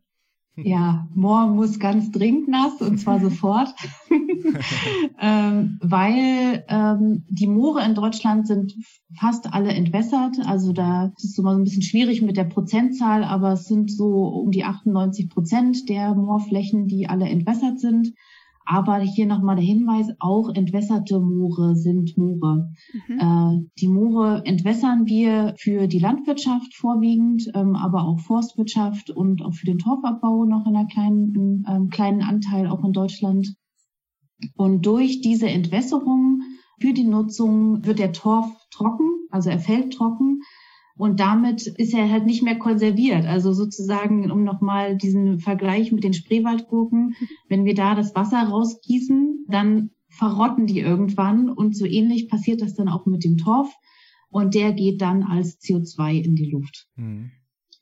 [0.60, 3.76] Ja, Moor muss ganz dringend nass und zwar sofort,
[5.22, 8.74] ähm, weil ähm, die Moore in Deutschland sind
[9.20, 10.38] fast alle entwässert.
[10.46, 13.92] Also da ist es immer so ein bisschen schwierig mit der Prozentzahl, aber es sind
[13.92, 18.14] so um die 98 Prozent der Moorflächen, die alle entwässert sind.
[18.70, 22.70] Aber hier nochmal der Hinweis, auch entwässerte Moore sind Moore.
[23.08, 23.20] Mhm.
[23.20, 29.54] Äh, die Moore entwässern wir für die Landwirtschaft vorwiegend, ähm, aber auch Forstwirtschaft und auch
[29.54, 33.56] für den Torfabbau noch in einer kleinen, ähm, kleinen Anteil auch in Deutschland.
[34.58, 36.42] Und durch diese Entwässerung
[36.82, 40.42] für die Nutzung wird der Torf trocken, also er fällt trocken
[40.98, 43.26] und damit ist er halt nicht mehr konserviert.
[43.26, 47.16] Also sozusagen, um nochmal diesen Vergleich mit den Spreewaldgurken,
[47.48, 51.50] wenn wir da das Wasser rausgießen, dann verrotten die irgendwann.
[51.50, 53.74] Und so ähnlich passiert das dann auch mit dem Torf.
[54.30, 56.88] Und der geht dann als CO2 in die Luft.
[56.96, 57.32] Mhm.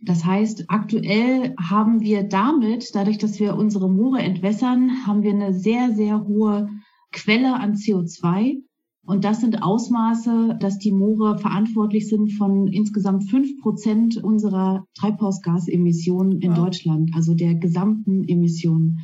[0.01, 5.54] Das heißt, aktuell haben wir damit, dadurch, dass wir unsere Moore entwässern, haben wir eine
[5.54, 6.69] sehr, sehr hohe
[7.12, 8.62] Quelle an CO2.
[9.06, 16.41] Und das sind Ausmaße, dass die Moore verantwortlich sind von insgesamt fünf Prozent unserer Treibhausgasemissionen
[16.41, 16.58] in wow.
[16.58, 19.02] Deutschland, also der gesamten Emissionen.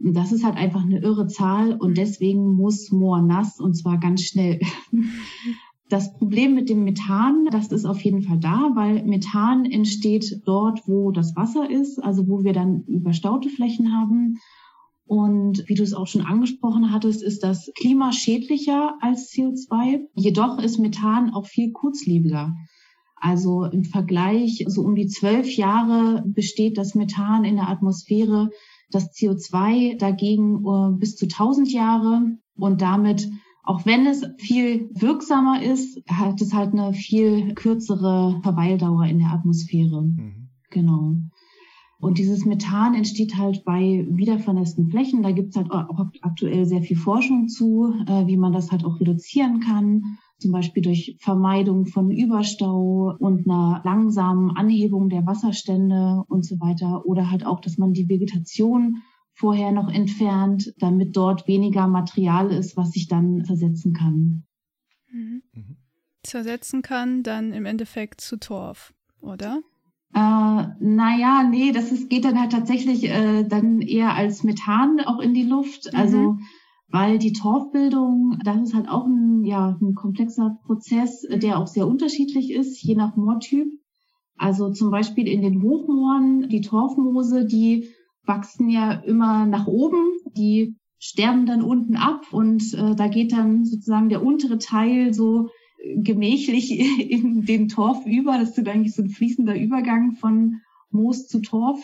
[0.00, 3.98] Und das ist halt einfach eine irre Zahl und deswegen muss Moor nass und zwar
[3.98, 4.60] ganz schnell.
[5.90, 10.86] Das Problem mit dem Methan, das ist auf jeden Fall da, weil Methan entsteht dort,
[10.86, 14.36] wo das Wasser ist, also wo wir dann überstaute Flächen haben.
[15.08, 20.00] Und wie du es auch schon angesprochen hattest, ist das klimaschädlicher als CO2.
[20.14, 22.54] Jedoch ist Methan auch viel kurzlebiger.
[23.16, 28.50] Also im Vergleich, so um die zwölf Jahre besteht das Methan in der Atmosphäre,
[28.90, 32.22] das CO2 dagegen uh, bis zu 1000 Jahre
[32.56, 33.30] und damit,
[33.64, 39.30] auch wenn es viel wirksamer ist, hat es halt eine viel kürzere Verweildauer in der
[39.30, 40.02] Atmosphäre.
[40.02, 40.50] Mhm.
[40.70, 41.16] Genau.
[42.00, 45.22] Und dieses Methan entsteht halt bei wiedervernässten Flächen.
[45.22, 48.84] Da gibt es halt auch aktuell sehr viel Forschung zu, äh, wie man das halt
[48.84, 50.18] auch reduzieren kann.
[50.38, 57.04] Zum Beispiel durch Vermeidung von Überstau und einer langsamen Anhebung der Wasserstände und so weiter.
[57.04, 62.76] Oder halt auch, dass man die Vegetation vorher noch entfernt, damit dort weniger Material ist,
[62.76, 64.44] was sich dann zersetzen kann.
[65.10, 65.42] Mhm.
[65.52, 65.76] mhm.
[66.22, 69.62] Zersetzen kann dann im Endeffekt zu Torf, oder?
[70.14, 75.20] Äh, naja, nee, das ist, geht dann halt tatsächlich äh, dann eher als Methan auch
[75.20, 75.92] in die Luft.
[75.92, 75.98] Mhm.
[75.98, 76.36] Also
[76.90, 81.86] weil die Torfbildung, das ist halt auch ein, ja, ein komplexer Prozess, der auch sehr
[81.86, 83.68] unterschiedlich ist, je nach Moortyp.
[84.38, 87.88] Also zum Beispiel in den Hochmooren, die Torfmoose, die
[88.24, 93.64] wachsen ja immer nach oben, die sterben dann unten ab und äh, da geht dann
[93.64, 95.48] sozusagen der untere Teil so
[95.96, 96.78] gemächlich
[97.10, 98.38] in den Torf über.
[98.38, 100.60] Das ist eigentlich so ein fließender Übergang von
[100.90, 101.80] Moos zu Torf.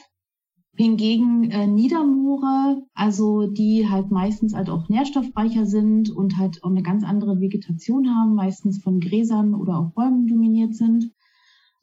[0.77, 6.83] Hingegen äh, Niedermoore, also die halt meistens halt auch nährstoffreicher sind und halt auch eine
[6.83, 11.13] ganz andere Vegetation haben, meistens von Gräsern oder auch Bäumen dominiert sind.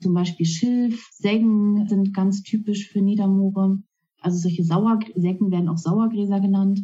[0.02, 3.78] Zum Beispiel Schilf, Sägen sind ganz typisch für Niedermoore.
[4.20, 6.82] Also solche Sauersägen werden auch Sauergräser genannt.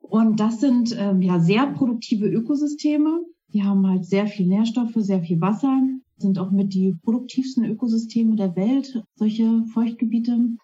[0.00, 3.20] Und das sind ähm, ja sehr produktive Ökosysteme,
[3.52, 5.80] die haben halt sehr viel Nährstoffe, sehr viel Wasser,
[6.16, 10.56] sind auch mit die produktivsten Ökosysteme der Welt, solche Feuchtgebiete.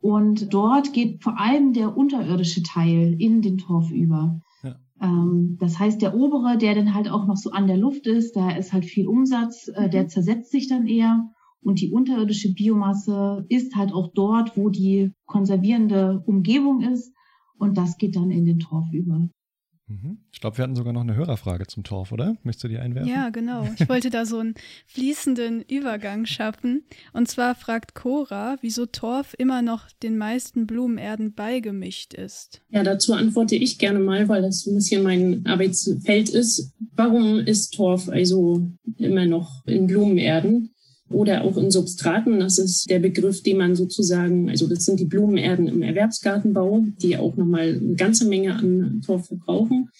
[0.00, 4.40] Und dort geht vor allem der unterirdische Teil in den Torf über.
[4.62, 4.76] Ja.
[5.00, 8.36] Ähm, das heißt, der obere, der dann halt auch noch so an der Luft ist,
[8.36, 10.08] da ist halt viel Umsatz, äh, der mhm.
[10.08, 11.28] zersetzt sich dann eher.
[11.60, 17.12] Und die unterirdische Biomasse ist halt auch dort, wo die konservierende Umgebung ist.
[17.58, 19.28] Und das geht dann in den Torf über.
[19.88, 20.18] Mhm.
[20.32, 22.36] Ich glaube, wir hatten sogar noch eine Hörerfrage zum Torf, oder?
[22.42, 23.10] Möchtest du die einwerfen?
[23.10, 23.66] Ja, genau.
[23.78, 24.54] Ich wollte da so einen
[24.86, 26.84] fließenden Übergang schaffen.
[27.12, 32.60] Und zwar fragt Cora, wieso Torf immer noch den meisten Blumenerden beigemischt ist.
[32.70, 36.72] Ja, dazu antworte ich gerne mal, weil das ein bisschen mein Arbeitsfeld ist.
[36.94, 40.74] Warum ist Torf also immer noch in Blumenerden?
[41.10, 42.40] Oder auch in Substraten.
[42.40, 47.16] Das ist der Begriff, den man sozusagen, also das sind die Blumenerden im Erwerbsgartenbau, die
[47.16, 49.90] auch nochmal eine ganze Menge an Torf verbrauchen.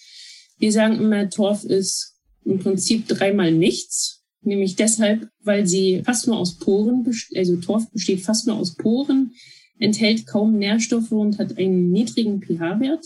[0.57, 6.37] Wir sagen immer, Torf ist im Prinzip dreimal nichts, nämlich deshalb, weil sie fast nur
[6.37, 9.31] aus Poren, also Torf besteht fast nur aus Poren,
[9.79, 13.05] enthält kaum Nährstoffe und hat einen niedrigen pH-Wert.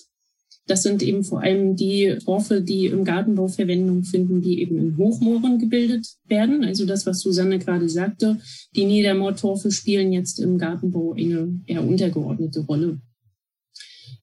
[0.65, 4.97] Das sind eben vor allem die Torfe, die im Gartenbau Verwendung finden, die eben in
[4.97, 6.63] Hochmooren gebildet werden.
[6.63, 8.39] Also das, was Susanne gerade sagte,
[8.75, 13.01] die Niedermoortorfe spielen jetzt im Gartenbau eine eher untergeordnete Rolle.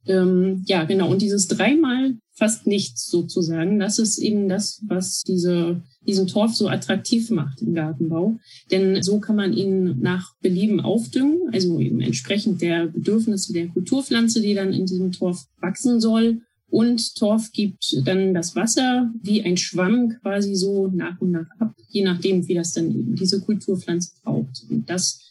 [0.06, 1.10] Ähm, ja, genau.
[1.10, 6.68] Und dieses dreimal fast nichts sozusagen, das ist eben das, was diese, diesen Torf so
[6.68, 8.38] attraktiv macht im Gartenbau.
[8.70, 14.40] Denn so kann man ihn nach Belieben aufdüngen, also eben entsprechend der Bedürfnisse der Kulturpflanze,
[14.40, 16.40] die dann in diesem Torf wachsen soll.
[16.70, 21.74] Und Torf gibt dann das Wasser wie ein Schwamm quasi so nach und nach ab,
[21.88, 24.64] je nachdem, wie das dann eben diese Kulturpflanze braucht.
[24.70, 25.29] Und das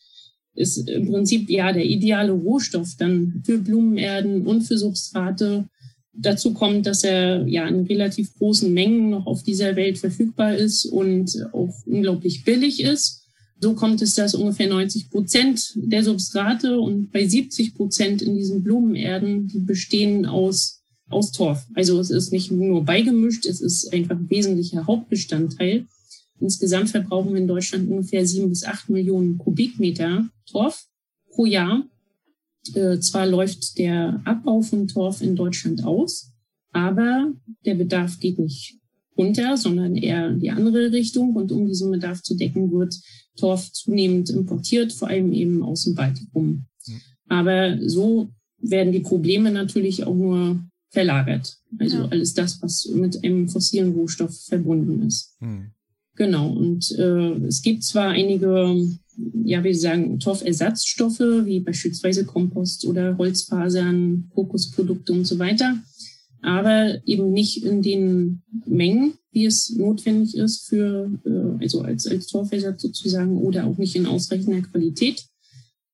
[0.56, 5.68] ist im Prinzip ja der ideale Rohstoff dann für Blumenerden und für Substrate.
[6.14, 10.86] Dazu kommt, dass er ja in relativ großen Mengen noch auf dieser Welt verfügbar ist
[10.86, 13.20] und auch unglaublich billig ist.
[13.62, 18.64] So kommt es, dass ungefähr 90 Prozent der Substrate und bei 70 Prozent in diesen
[18.64, 21.66] Blumenerden, die bestehen aus, aus Torf.
[21.74, 25.86] Also es ist nicht nur beigemischt, es ist einfach ein wesentlicher Hauptbestandteil.
[26.40, 30.88] Insgesamt verbrauchen wir in Deutschland ungefähr sieben bis acht Millionen Kubikmeter Torf
[31.30, 31.84] pro Jahr.
[32.74, 36.32] Äh, zwar läuft der Abbau von Torf in Deutschland aus,
[36.72, 37.34] aber
[37.66, 38.80] der Bedarf geht nicht
[39.18, 41.36] runter, sondern eher in die andere Richtung.
[41.36, 42.96] Und um diesen Bedarf zu decken, wird
[43.38, 46.66] Torf zunehmend importiert, vor allem eben aus dem Baltikum.
[46.88, 47.02] Mhm.
[47.28, 48.30] Aber so
[48.62, 51.58] werden die Probleme natürlich auch nur verlagert.
[51.78, 52.08] Also ja.
[52.08, 55.36] alles das, was mit einem fossilen Rohstoff verbunden ist.
[55.40, 55.72] Mhm.
[56.20, 56.50] Genau.
[56.50, 58.76] Und äh, es gibt zwar einige,
[59.46, 65.78] ja, wie Sie sagen, Torfersatzstoffe, wie beispielsweise Kompost oder Holzfasern, Kokosprodukte und so weiter,
[66.42, 72.28] aber eben nicht in den Mengen, wie es notwendig ist für, äh, also als, als
[72.28, 75.24] Torfersatz sozusagen, oder auch nicht in ausreichender Qualität.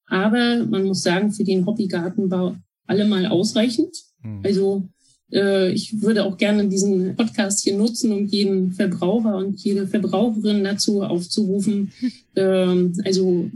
[0.08, 2.56] Aber man muss sagen, für den Hobbygartenbau
[2.88, 3.96] allemal ausreichend.
[4.24, 4.42] Mhm.
[4.44, 4.90] Also
[5.28, 11.02] ich würde auch gerne diesen Podcast hier nutzen, um jeden Verbraucher und jede Verbraucherin dazu
[11.02, 11.92] aufzurufen,
[12.36, 13.50] ähm, also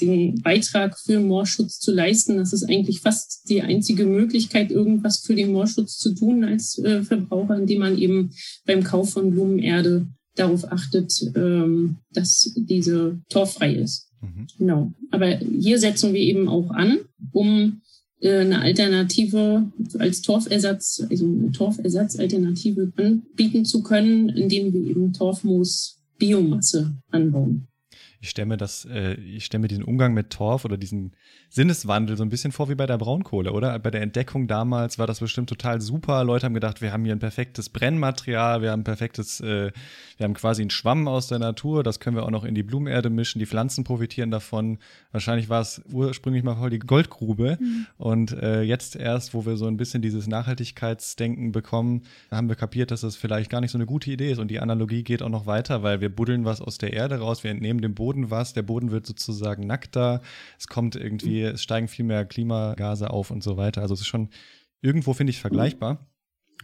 [0.00, 2.38] den Beitrag für Moorschutz zu leisten.
[2.38, 7.02] Das ist eigentlich fast die einzige Möglichkeit, irgendwas für den Moorschutz zu tun als äh,
[7.02, 8.30] Verbraucher, indem man eben
[8.64, 14.08] beim Kauf von Blumenerde darauf achtet, ähm, dass diese torffrei ist.
[14.22, 14.46] Mhm.
[14.58, 14.92] Genau.
[15.10, 17.00] Aber hier setzen wir eben auch an,
[17.32, 17.91] um äh,
[18.22, 26.94] eine Alternative als Torfersatz, also eine Torfersatzalternative anbieten zu können, indem wir eben Torfmoos Biomasse
[27.10, 27.66] anbauen
[28.22, 31.12] ich stelle mir das, äh, ich stelle mir diesen Umgang mit Torf oder diesen
[31.50, 33.76] Sinneswandel so ein bisschen vor wie bei der Braunkohle, oder?
[33.80, 36.22] Bei der Entdeckung damals war das bestimmt total super.
[36.22, 39.72] Leute haben gedacht, wir haben hier ein perfektes Brennmaterial, wir haben perfektes, äh,
[40.18, 42.62] wir haben quasi einen Schwamm aus der Natur, das können wir auch noch in die
[42.62, 44.78] Blumenerde mischen, die Pflanzen profitieren davon.
[45.10, 47.58] Wahrscheinlich war es ursprünglich mal voll die Goldgrube.
[47.60, 47.86] Mhm.
[47.98, 52.92] Und äh, jetzt erst, wo wir so ein bisschen dieses Nachhaltigkeitsdenken bekommen, haben wir kapiert,
[52.92, 54.38] dass das vielleicht gar nicht so eine gute Idee ist.
[54.38, 57.42] Und die Analogie geht auch noch weiter, weil wir buddeln was aus der Erde raus,
[57.42, 60.20] wir entnehmen dem Boden Boden was, der Boden wird sozusagen nackter,
[60.58, 63.80] es kommt irgendwie, es steigen viel mehr Klimagase auf und so weiter.
[63.80, 64.28] Also es ist schon
[64.82, 66.06] irgendwo, finde ich, vergleichbar.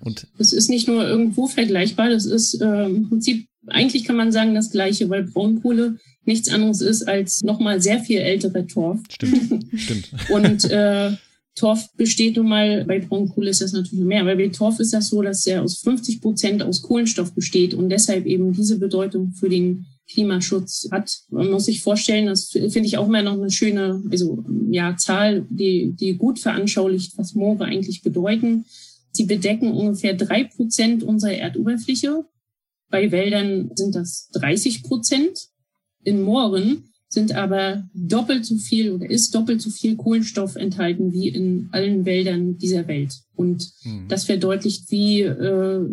[0.00, 4.30] Und es ist nicht nur irgendwo vergleichbar, das ist äh, im Prinzip, eigentlich kann man
[4.30, 9.00] sagen, das Gleiche, weil Braunkohle nichts anderes ist als nochmal sehr viel älterer Torf.
[9.10, 10.10] Stimmt, stimmt.
[10.30, 11.12] Und äh,
[11.56, 15.08] Torf besteht nun mal, bei Braunkohle ist das natürlich mehr, weil bei Torf ist das
[15.08, 19.48] so, dass er aus 50 Prozent aus Kohlenstoff besteht und deshalb eben diese Bedeutung für
[19.48, 21.20] den Klimaschutz hat.
[21.30, 25.46] Man muss sich vorstellen, das finde ich auch immer noch eine schöne also, ja, Zahl,
[25.50, 28.64] die, die gut veranschaulicht, was Moore eigentlich bedeuten.
[29.12, 32.24] Sie bedecken ungefähr drei Prozent unserer Erdoberfläche.
[32.90, 35.48] Bei Wäldern sind das 30 Prozent.
[36.04, 41.28] In Mooren sind aber doppelt so viel oder ist doppelt so viel Kohlenstoff enthalten wie
[41.28, 43.14] in allen Wäldern dieser Welt.
[43.34, 44.08] Und mhm.
[44.08, 45.86] das verdeutlicht, wie äh,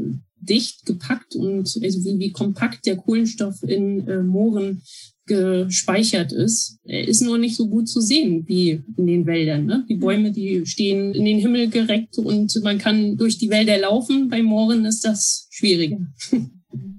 [0.50, 4.82] dicht gepackt und also wie, wie kompakt der Kohlenstoff in äh, Mooren
[5.28, 6.80] gespeichert ist.
[6.84, 9.66] Er ist nur nicht so gut zu sehen wie in den Wäldern.
[9.66, 9.86] Ne?
[9.90, 14.30] Die Bäume, die stehen in den Himmel gereckt und man kann durch die Wälder laufen.
[14.30, 16.08] Bei Mooren ist das schwieriger.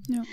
[0.09, 0.23] Ja.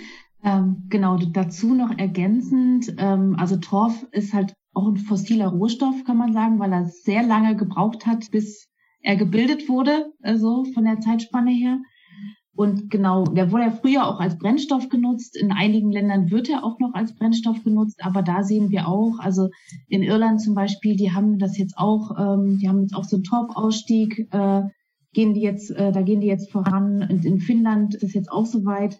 [0.45, 6.17] Ähm, genau, dazu noch ergänzend, ähm, also Torf ist halt auch ein fossiler Rohstoff, kann
[6.17, 8.67] man sagen, weil er sehr lange gebraucht hat, bis
[9.01, 11.79] er gebildet wurde, also von der Zeitspanne her.
[12.55, 15.35] Und genau, der wurde ja früher auch als Brennstoff genutzt.
[15.35, 19.19] In einigen Ländern wird er auch noch als Brennstoff genutzt, aber da sehen wir auch,
[19.19, 19.49] also
[19.89, 23.17] in Irland zum Beispiel, die haben das jetzt auch, ähm, die haben jetzt auch so
[23.17, 24.61] einen Torfausstieg, äh,
[25.11, 27.05] gehen die jetzt, äh, da gehen die jetzt voran.
[27.09, 28.97] Und in Finnland ist es jetzt auch soweit.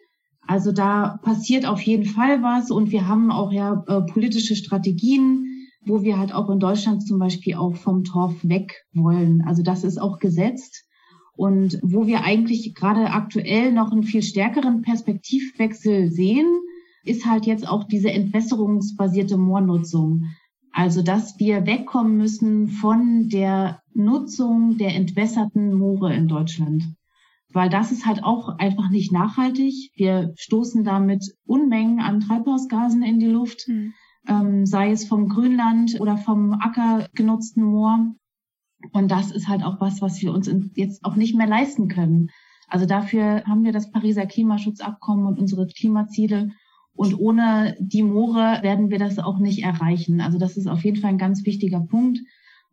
[0.47, 5.45] Also da passiert auf jeden Fall was und wir haben auch ja äh, politische Strategien,
[5.85, 9.43] wo wir halt auch in Deutschland zum Beispiel auch vom Torf weg wollen.
[9.45, 10.84] Also das ist auch gesetzt.
[11.35, 16.47] Und wo wir eigentlich gerade aktuell noch einen viel stärkeren Perspektivwechsel sehen,
[17.03, 20.25] ist halt jetzt auch diese entwässerungsbasierte Moornutzung.
[20.71, 26.83] Also, dass wir wegkommen müssen von der Nutzung der entwässerten Moore in Deutschland.
[27.53, 29.91] Weil das ist halt auch einfach nicht nachhaltig.
[29.95, 33.93] Wir stoßen damit Unmengen an Treibhausgasen in die Luft, mhm.
[34.27, 38.13] ähm, sei es vom Grünland oder vom Acker genutzten Moor.
[38.91, 42.29] Und das ist halt auch was, was wir uns jetzt auch nicht mehr leisten können.
[42.67, 46.51] Also dafür haben wir das Pariser Klimaschutzabkommen und unsere Klimaziele.
[46.93, 50.21] Und ohne die Moore werden wir das auch nicht erreichen.
[50.21, 52.19] Also das ist auf jeden Fall ein ganz wichtiger Punkt.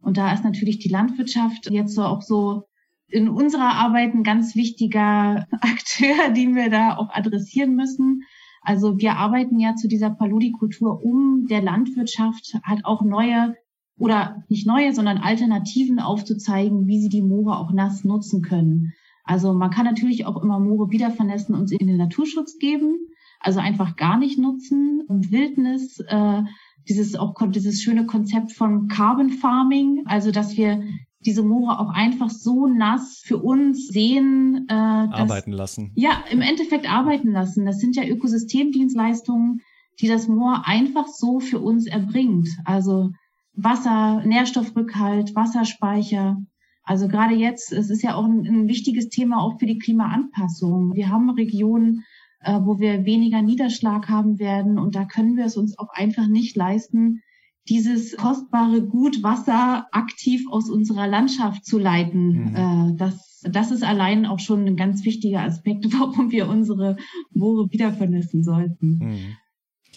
[0.01, 2.65] Und da ist natürlich die Landwirtschaft jetzt so auch so
[3.09, 8.23] in unserer Arbeit ein ganz wichtiger Akteur, den wir da auch adressieren müssen.
[8.63, 13.57] Also wir arbeiten ja zu dieser Paludikultur, um der Landwirtschaft halt auch neue
[13.99, 18.93] oder nicht neue, sondern Alternativen aufzuzeigen, wie sie die Moore auch nass nutzen können.
[19.25, 22.99] Also man kann natürlich auch immer Moore wieder vernässen und in den Naturschutz geben,
[23.41, 25.03] also einfach gar nicht nutzen.
[25.07, 26.43] Und Wildnis, äh,
[26.89, 30.83] dieses auch dieses schöne Konzept von Carbon Farming, also dass wir
[31.25, 34.67] diese Moore auch einfach so nass für uns sehen.
[34.69, 35.93] Äh, dass, arbeiten lassen.
[35.95, 37.65] Ja, im Endeffekt arbeiten lassen.
[37.65, 39.61] Das sind ja Ökosystemdienstleistungen,
[40.01, 42.49] die das Moor einfach so für uns erbringt.
[42.65, 43.11] Also
[43.55, 46.39] Wasser, Nährstoffrückhalt, Wasserspeicher.
[46.85, 50.95] Also gerade jetzt, es ist ja auch ein, ein wichtiges Thema auch für die Klimaanpassung.
[50.95, 52.05] Wir haben Regionen,
[52.41, 56.27] äh, wo wir weniger Niederschlag haben werden und da können wir es uns auch einfach
[56.27, 57.23] nicht leisten,
[57.69, 62.51] dieses kostbare Gut Wasser aktiv aus unserer Landschaft zu leiten.
[62.51, 62.57] Mhm.
[62.57, 66.97] Äh, das, das ist allein auch schon ein ganz wichtiger Aspekt, warum wir unsere
[67.33, 68.99] Moore wieder vernässen sollten.
[68.99, 69.37] Mhm.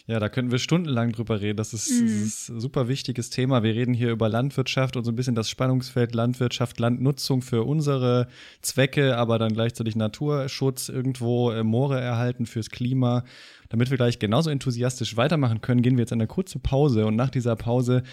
[0.07, 1.57] Ja, da können wir stundenlang drüber reden.
[1.57, 2.05] Das ist, mhm.
[2.05, 3.63] das ist ein super wichtiges Thema.
[3.63, 8.27] Wir reden hier über Landwirtschaft und so ein bisschen das Spannungsfeld Landwirtschaft, Landnutzung für unsere
[8.61, 13.23] Zwecke, aber dann gleichzeitig Naturschutz irgendwo, äh, Moore erhalten fürs Klima.
[13.69, 17.31] Damit wir gleich genauso enthusiastisch weitermachen können, gehen wir jetzt eine kurze Pause und nach
[17.31, 18.03] dieser Pause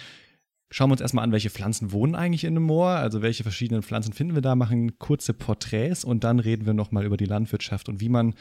[0.71, 3.83] schauen wir uns erstmal an, welche Pflanzen wohnen eigentlich in einem Moor, also welche verschiedenen
[3.83, 7.87] Pflanzen finden wir da, machen kurze Porträts und dann reden wir nochmal über die Landwirtschaft
[7.87, 8.33] und wie man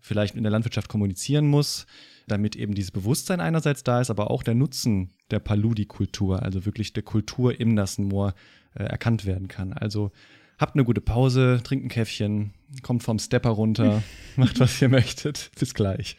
[0.00, 1.86] vielleicht in der Landwirtschaft kommunizieren muss,
[2.26, 6.92] damit eben dieses Bewusstsein einerseits da ist, aber auch der Nutzen der Paludi-Kultur, also wirklich
[6.92, 8.34] der Kultur im nassen Moor,
[8.74, 9.72] äh, erkannt werden kann.
[9.72, 10.12] Also
[10.58, 14.02] habt eine gute Pause, trinkt ein Käffchen, kommt vom Stepper runter,
[14.36, 15.50] macht was ihr möchtet.
[15.58, 16.16] Bis gleich.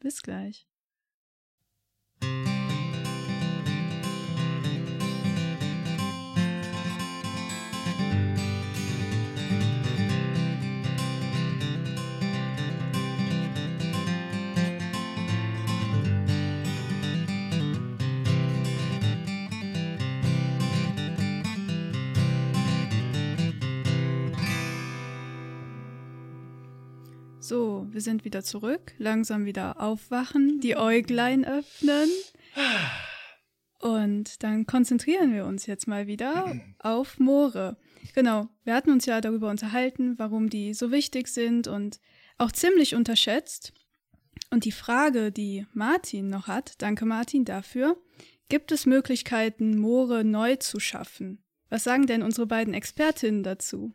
[0.00, 0.66] Bis gleich.
[27.46, 28.92] So, wir sind wieder zurück.
[28.98, 32.10] Langsam wieder aufwachen, die Äuglein öffnen.
[33.78, 37.76] Und dann konzentrieren wir uns jetzt mal wieder auf Moore.
[38.16, 42.00] Genau, wir hatten uns ja darüber unterhalten, warum die so wichtig sind und
[42.36, 43.72] auch ziemlich unterschätzt.
[44.50, 47.96] Und die Frage, die Martin noch hat, danke Martin dafür,
[48.48, 51.44] gibt es Möglichkeiten, Moore neu zu schaffen?
[51.68, 53.94] Was sagen denn unsere beiden Expertinnen dazu?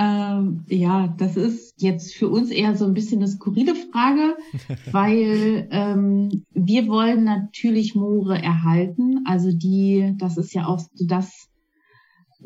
[0.00, 4.36] Ähm, ja, das ist jetzt für uns eher so ein bisschen eine skurrile Frage,
[4.92, 9.24] weil ähm, wir wollen natürlich Moore erhalten.
[9.26, 11.48] Also die, das ist ja auch das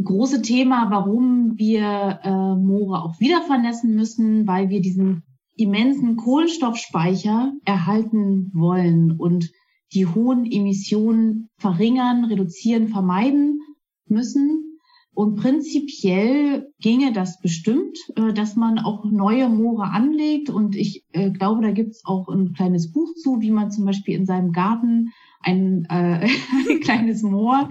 [0.03, 5.23] große Thema, warum wir äh, Moore auch wieder vernässen müssen, weil wir diesen
[5.55, 9.51] immensen Kohlenstoffspeicher erhalten wollen und
[9.93, 13.61] die hohen Emissionen verringern, reduzieren, vermeiden
[14.07, 14.72] müssen.
[15.15, 20.49] Und prinzipiell ginge das bestimmt, äh, dass man auch neue Moore anlegt.
[20.49, 23.85] Und ich äh, glaube, da gibt es auch ein kleines Buch zu, wie man zum
[23.85, 25.11] Beispiel in seinem Garten
[25.43, 26.27] ein, äh,
[26.71, 27.69] ein kleines Moor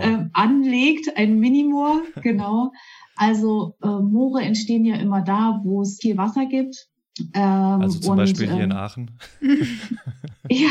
[0.00, 2.70] äh, anlegt, ein Minimoor, genau.
[3.16, 6.88] Also äh, Moore entstehen ja immer da, wo es viel Wasser gibt.
[7.32, 9.10] Ähm, also zum und, Beispiel hier in ähm, Aachen.
[10.50, 10.70] ja,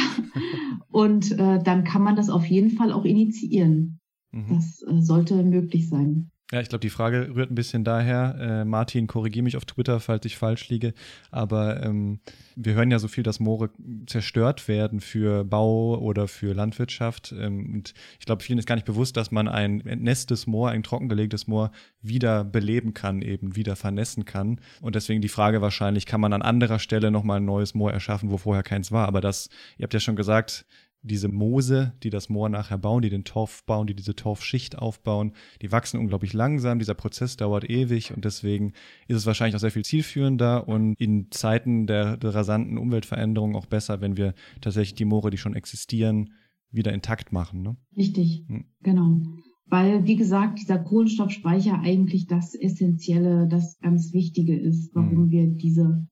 [0.92, 4.00] und äh, dann kann man das auf jeden Fall auch initiieren.
[4.34, 4.56] Mhm.
[4.56, 6.30] Das äh, sollte möglich sein.
[6.54, 8.36] Ja, ich glaube, die Frage rührt ein bisschen daher.
[8.40, 10.94] Äh, Martin, korrigiere mich auf Twitter, falls ich falsch liege.
[11.32, 12.20] Aber ähm,
[12.56, 13.72] wir hören ja so viel, dass Moore
[14.06, 17.34] zerstört werden für Bau oder für Landwirtschaft.
[17.36, 20.84] Ähm, und ich glaube, vielen ist gar nicht bewusst, dass man ein entnässtes Moor, ein
[20.84, 21.72] trockengelegtes Moor
[22.04, 24.60] wieder beleben kann, eben wieder vernässen kann.
[24.80, 28.30] Und deswegen die Frage wahrscheinlich, kann man an anderer Stelle nochmal ein neues Moor erschaffen,
[28.30, 29.08] wo vorher keins war.
[29.08, 30.68] Aber das, ihr habt ja schon gesagt,
[31.04, 35.34] diese Moose, die das Moor nachher bauen, die den Torf bauen, die diese Torfschicht aufbauen,
[35.62, 36.80] die wachsen unglaublich langsam.
[36.80, 38.74] Dieser Prozess dauert ewig und deswegen
[39.08, 43.66] ist es wahrscheinlich auch sehr viel zielführender und in Zeiten der, der rasanten Umweltveränderung auch
[43.66, 46.34] besser, wenn wir tatsächlich die Moore, die schon existieren,
[46.72, 47.62] wieder intakt machen.
[47.62, 47.76] Ne?
[47.96, 48.66] Richtig, hm.
[48.82, 49.22] genau.
[49.66, 55.32] weil, wie gesagt, dieser Kohlenstoffspeicher eigentlich das Essentielle, das ganz Wichtige ist, warum mhm.
[55.32, 56.08] wir diese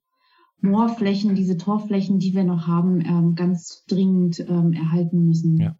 [0.61, 5.57] Moorflächen, diese Torfflächen, die wir noch haben, ähm, ganz dringend ähm, erhalten müssen.
[5.57, 5.75] Ja.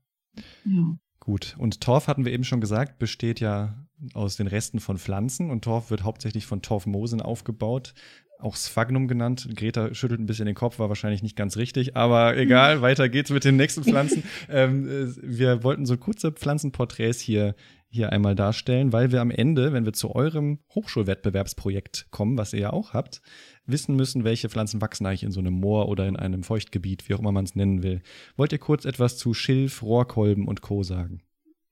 [0.65, 0.97] ja.
[1.19, 1.55] Gut.
[1.59, 5.63] Und Torf hatten wir eben schon gesagt, besteht ja aus den Resten von Pflanzen und
[5.63, 7.93] Torf wird hauptsächlich von Torfmoosen aufgebaut
[8.41, 9.47] auch Sphagnum genannt.
[9.55, 13.29] Greta schüttelt ein bisschen den Kopf, war wahrscheinlich nicht ganz richtig, aber egal, weiter geht's
[13.29, 14.23] mit den nächsten Pflanzen.
[14.49, 17.55] ähm, äh, wir wollten so kurze Pflanzenporträts hier,
[17.89, 22.61] hier einmal darstellen, weil wir am Ende, wenn wir zu eurem Hochschulwettbewerbsprojekt kommen, was ihr
[22.61, 23.21] ja auch habt,
[23.65, 27.13] wissen müssen, welche Pflanzen wachsen eigentlich in so einem Moor oder in einem Feuchtgebiet, wie
[27.13, 28.01] auch immer man es nennen will.
[28.37, 30.83] Wollt ihr kurz etwas zu Schilf, Rohrkolben und Co.
[30.83, 31.21] sagen?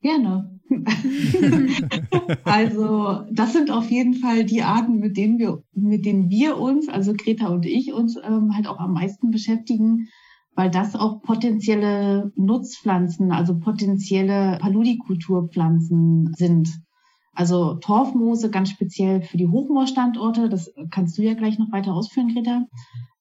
[0.02, 0.60] Gerne.
[2.46, 6.88] also das sind auf jeden Fall die Arten, mit denen wir, mit denen wir uns,
[6.88, 10.08] also Greta und ich, uns ähm, halt auch am meisten beschäftigen,
[10.56, 16.70] weil das auch potenzielle Nutzpflanzen, also potenzielle Paludikulturpflanzen sind.
[17.40, 22.34] Also Torfmoose ganz speziell für die Hochmoorstandorte, das kannst du ja gleich noch weiter ausführen,
[22.34, 22.66] Greta.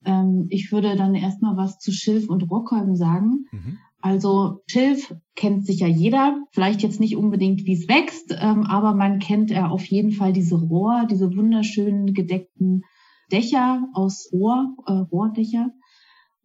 [0.04, 3.46] Ähm, ich würde dann erstmal was zu Schilf und Rockkolben sagen.
[3.52, 3.78] Mhm.
[4.00, 9.20] Also Schilf kennt sicher jeder, vielleicht jetzt nicht unbedingt, wie es wächst, ähm, aber man
[9.20, 12.82] kennt er auf jeden Fall diese Rohr, diese wunderschönen gedeckten
[13.30, 15.70] Dächer aus Rohr, äh, Rohrdächer.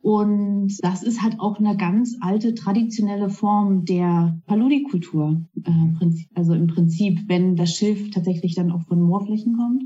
[0.04, 5.42] Und das ist halt auch eine ganz alte traditionelle Form der Paludikultur.
[5.64, 9.84] Äh, also im Prinzip, wenn das Schilf tatsächlich dann auch von Moorflächen kommt.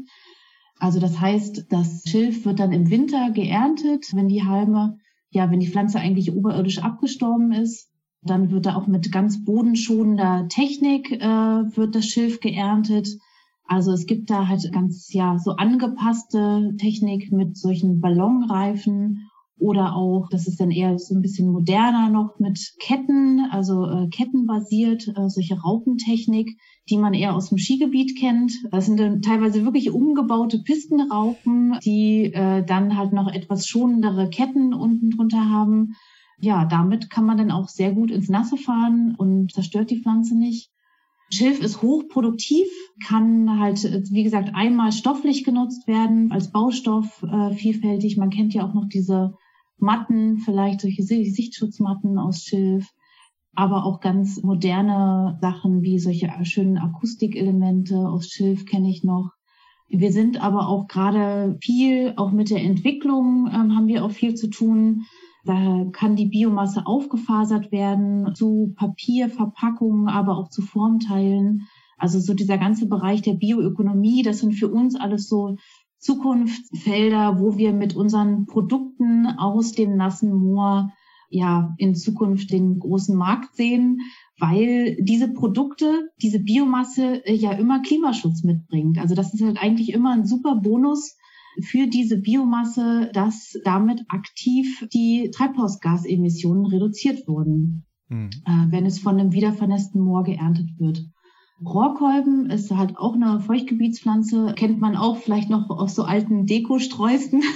[0.79, 4.97] Also das heißt, das Schilf wird dann im Winter geerntet, wenn die Halme
[5.31, 7.91] ja, wenn die Pflanze eigentlich oberirdisch abgestorben ist,
[8.21, 13.07] dann wird da auch mit ganz bodenschonender Technik äh, wird das Schilf geerntet.
[13.65, 19.29] Also es gibt da halt ganz ja so angepasste Technik mit solchen Ballonreifen
[19.59, 24.07] oder auch, das ist dann eher so ein bisschen moderner noch mit Ketten, also äh,
[24.09, 26.57] kettenbasiert, äh, solche Raupentechnik,
[26.89, 28.53] die man eher aus dem Skigebiet kennt.
[28.71, 34.73] Das sind dann teilweise wirklich umgebaute Pistenraupen, die äh, dann halt noch etwas schonendere Ketten
[34.73, 35.95] unten drunter haben.
[36.39, 40.37] Ja, damit kann man dann auch sehr gut ins Nasse fahren und zerstört die Pflanze
[40.37, 40.69] nicht.
[41.29, 42.67] Schilf ist hochproduktiv,
[43.05, 48.17] kann halt, wie gesagt, einmal stofflich genutzt werden, als Baustoff äh, vielfältig.
[48.17, 49.33] Man kennt ja auch noch diese
[49.77, 52.93] Matten, vielleicht solche Sichtschutzmatten aus Schilf
[53.57, 59.31] aber auch ganz moderne Sachen wie solche schönen Akustikelemente aus Schilf kenne ich noch.
[59.89, 64.35] Wir sind aber auch gerade viel, auch mit der Entwicklung ähm, haben wir auch viel
[64.35, 65.05] zu tun.
[65.43, 71.63] Da kann die Biomasse aufgefasert werden zu Papierverpackungen, aber auch zu Formteilen.
[71.97, 75.57] Also so dieser ganze Bereich der Bioökonomie, das sind für uns alles so
[75.99, 80.91] Zukunftsfelder, wo wir mit unseren Produkten aus dem nassen Moor
[81.29, 83.99] ja in Zukunft den großen Markt sehen,
[84.39, 88.97] weil diese Produkte, diese Biomasse äh, ja immer Klimaschutz mitbringt.
[88.99, 91.17] Also das ist halt eigentlich immer ein super Bonus
[91.61, 98.29] für diese Biomasse, dass damit aktiv die Treibhausgasemissionen reduziert wurden, mhm.
[98.69, 101.03] wenn es von einem wiedervernässten Moor geerntet wird.
[101.65, 107.41] Rohrkolben ist halt auch eine Feuchtgebietspflanze, kennt man auch vielleicht noch aus so alten Dekosträußen.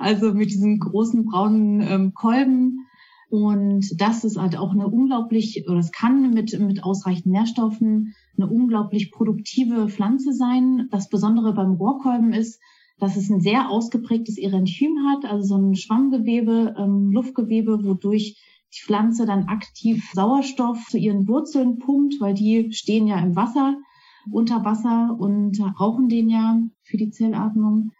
[0.00, 2.86] Also mit diesen großen braunen ähm, Kolben.
[3.30, 8.48] Und das ist halt auch eine unglaublich, oder es kann mit, mit ausreichend Nährstoffen eine
[8.48, 10.88] unglaublich produktive Pflanze sein.
[10.90, 12.60] Das Besondere beim Rohrkolben ist,
[12.98, 18.36] dass es ein sehr ausgeprägtes Erenchym hat, also so ein Schwammgewebe, ähm, Luftgewebe, wodurch
[18.74, 23.76] die Pflanze dann aktiv Sauerstoff zu ihren Wurzeln pumpt, weil die stehen ja im Wasser,
[24.30, 27.92] unter Wasser und brauchen den ja für die Zellatmung.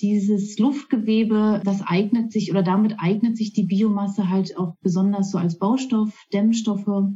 [0.00, 5.38] Dieses Luftgewebe, das eignet sich oder damit eignet sich die Biomasse halt auch besonders so
[5.38, 7.10] als Baustoff, Dämmstoffe,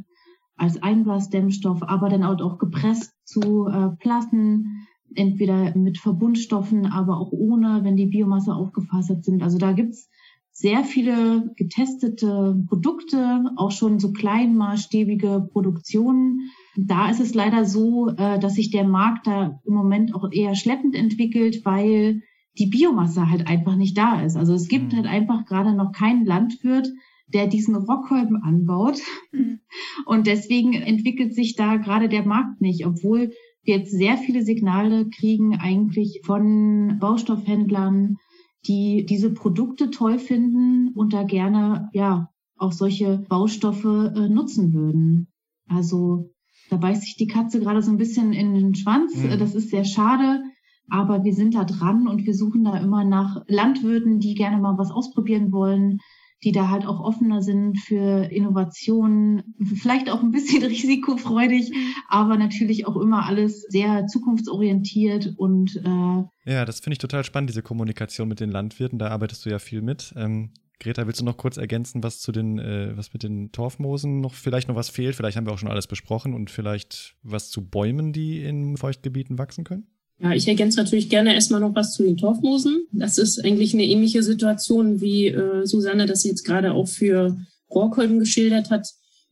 [0.57, 4.85] als Einblasdämmstoff, aber dann auch gepresst zu äh, Platten,
[5.15, 9.43] entweder mit Verbundstoffen, aber auch ohne, wenn die Biomasse aufgefasert sind.
[9.43, 10.09] Also da gibt's
[10.53, 16.51] sehr viele getestete Produkte, auch schon so kleinmaßstäbige Produktionen.
[16.77, 20.55] Da ist es leider so, äh, dass sich der Markt da im Moment auch eher
[20.55, 22.21] schleppend entwickelt, weil
[22.59, 24.37] die Biomasse halt einfach nicht da ist.
[24.37, 24.97] Also es gibt mhm.
[24.97, 26.87] halt einfach gerade noch keinen Landwirt,
[27.27, 28.99] der diesen Rockkolben anbaut.
[29.31, 29.59] Mhm.
[30.05, 33.31] Und deswegen entwickelt sich da gerade der Markt nicht, obwohl
[33.63, 38.17] wir jetzt sehr viele Signale kriegen eigentlich von Baustoffhändlern,
[38.65, 45.27] die diese Produkte toll finden und da gerne ja auch solche Baustoffe äh, nutzen würden.
[45.67, 46.33] Also
[46.69, 49.15] da beißt sich die Katze gerade so ein bisschen in den Schwanz.
[49.15, 49.37] Mhm.
[49.39, 50.43] Das ist sehr schade.
[50.89, 54.77] Aber wir sind da dran und wir suchen da immer nach Landwirten, die gerne mal
[54.77, 55.99] was ausprobieren wollen,
[56.43, 61.71] die da halt auch offener sind für Innovationen, vielleicht auch ein bisschen risikofreudig,
[62.09, 67.49] aber natürlich auch immer alles sehr zukunftsorientiert und äh ja, das finde ich total spannend,
[67.49, 68.99] diese Kommunikation mit den Landwirten.
[68.99, 70.13] Da arbeitest du ja viel mit.
[70.17, 74.19] Ähm, Greta, willst du noch kurz ergänzen, was zu den, äh, was mit den Torfmoosen
[74.19, 75.15] noch vielleicht noch was fehlt?
[75.15, 79.37] Vielleicht haben wir auch schon alles besprochen und vielleicht was zu Bäumen, die in Feuchtgebieten
[79.37, 79.87] wachsen können?
[80.23, 82.87] Ja, ich ergänze natürlich gerne erstmal noch was zu den Torfmoosen.
[82.93, 87.37] Das ist eigentlich eine ähnliche Situation, wie äh, Susanne das jetzt gerade auch für
[87.69, 88.87] Rohrkolben geschildert hat.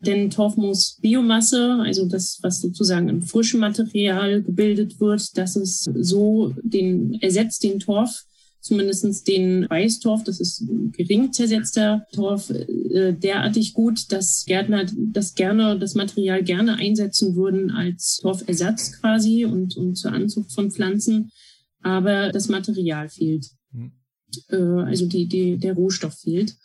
[0.05, 6.53] Denn Torfmoos Biomasse, also das, was sozusagen im frischen Material gebildet wird, das ist so
[6.61, 8.25] den, ersetzt den Torf
[8.62, 15.78] zumindestens den Weißtorf, das ist gering zersetzter Torf, äh, derartig gut, dass Gärtner das gerne,
[15.78, 21.32] das Material gerne einsetzen würden als Torfersatz quasi und, und zur Anzucht von Pflanzen.
[21.82, 23.47] Aber das Material fehlt.
[23.72, 23.93] Mhm.
[24.49, 26.55] Äh, also die, die, der Rohstoff fehlt.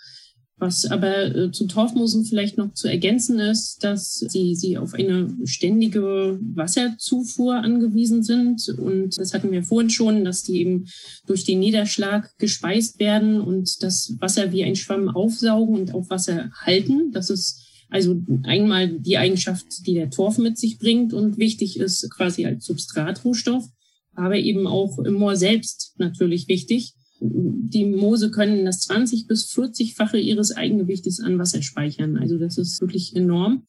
[0.59, 5.28] Was aber äh, zu Torfmoosen vielleicht noch zu ergänzen ist, dass sie, sie auf eine
[5.44, 8.66] ständige Wasserzufuhr angewiesen sind.
[8.70, 10.86] Und das hatten wir vorhin schon, dass die eben
[11.26, 16.50] durch den Niederschlag gespeist werden und das Wasser wie ein Schwamm aufsaugen und auf Wasser
[16.62, 17.12] halten.
[17.12, 22.11] Das ist also einmal die Eigenschaft, die der Torf mit sich bringt und wichtig ist
[22.11, 23.68] quasi als Substratrohstoff,
[24.14, 30.18] aber eben auch im Moor selbst natürlich wichtig die Moose können das 20 bis 40-fache
[30.18, 32.16] ihres Eigengewichtes an Wasser speichern.
[32.16, 33.64] Also das ist wirklich enorm.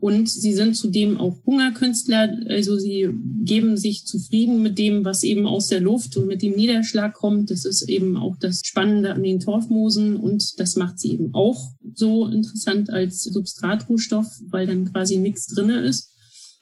[0.00, 2.38] Und sie sind zudem auch Hungerkünstler.
[2.48, 3.10] Also sie
[3.44, 7.50] geben sich zufrieden mit dem, was eben aus der Luft und mit dem Niederschlag kommt.
[7.50, 10.16] Das ist eben auch das Spannende an den Torfmoosen.
[10.16, 15.80] Und das macht sie eben auch so interessant als Substratrohstoff, weil dann quasi nichts drinne
[15.80, 16.14] ist.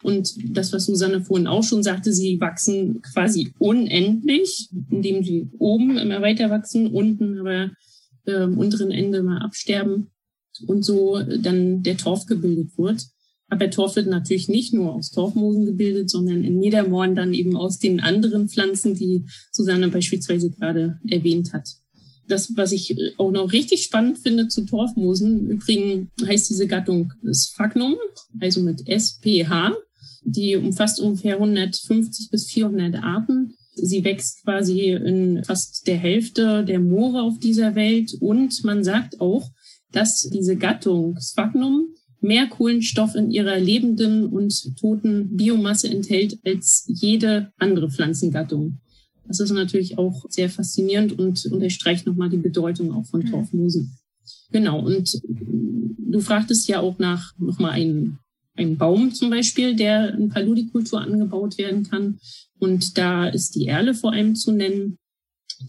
[0.03, 5.99] Und das, was Susanne vorhin auch schon sagte, sie wachsen quasi unendlich, indem sie oben
[5.99, 7.71] immer weiter wachsen, unten aber
[8.27, 10.11] äh, unteren Ende mal absterben
[10.67, 13.07] und so dann der Torf gebildet wird.
[13.51, 17.79] Aber Torf wird natürlich nicht nur aus Torfmoosen gebildet, sondern in Niedermoorn dann eben aus
[17.79, 21.69] den anderen Pflanzen, die Susanne beispielsweise gerade erwähnt hat.
[22.29, 27.97] Das, was ich auch noch richtig spannend finde zu Torfmoosen, übrigens heißt diese Gattung Sphagnum,
[28.39, 29.75] also mit SPH.
[30.31, 33.55] Die umfasst ungefähr 150 bis 400 Arten.
[33.75, 38.15] Sie wächst quasi in fast der Hälfte der Moore auf dieser Welt.
[38.21, 39.51] Und man sagt auch,
[39.93, 41.87] dass diese Gattung Sphagnum
[42.21, 48.81] mehr Kohlenstoff in ihrer lebenden und toten Biomasse enthält als jede andere Pflanzengattung.
[49.27, 53.97] Das ist natürlich auch sehr faszinierend und unterstreicht nochmal die Bedeutung auch von Torfmoosen.
[54.51, 58.19] Genau, und du fragtest ja auch nach nochmal einen
[58.59, 62.19] ein Baum zum Beispiel, der in Paludikultur angebaut werden kann.
[62.59, 64.99] Und da ist die Erle vor allem zu nennen,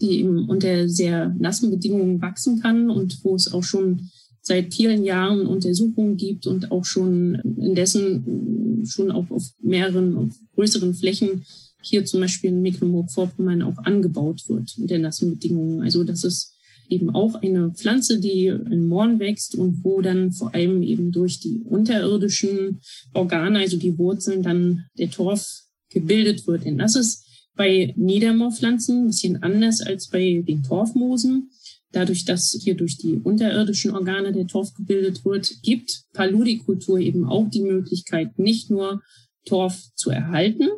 [0.00, 4.10] die eben unter sehr nassen Bedingungen wachsen kann und wo es auch schon
[4.42, 10.94] seit vielen Jahren Untersuchungen gibt und auch schon indessen schon auch auf mehreren, auf größeren
[10.94, 11.44] Flächen
[11.82, 15.82] hier zum Beispiel in Mecklenburg-Vorpommern auch angebaut wird unter nassen Bedingungen.
[15.82, 16.49] Also das ist
[16.90, 21.40] eben auch eine Pflanze, die in Mooren wächst und wo dann vor allem eben durch
[21.40, 22.80] die unterirdischen
[23.14, 25.46] Organe, also die Wurzeln, dann der Torf
[25.90, 26.64] gebildet wird.
[26.64, 27.24] Denn das ist
[27.54, 31.50] bei Niedermoorpflanzen ein bisschen anders als bei den Torfmoosen.
[31.92, 37.48] Dadurch, dass hier durch die unterirdischen Organe der Torf gebildet wird, gibt Paludikultur eben auch
[37.50, 39.02] die Möglichkeit, nicht nur
[39.44, 40.68] Torf zu erhalten,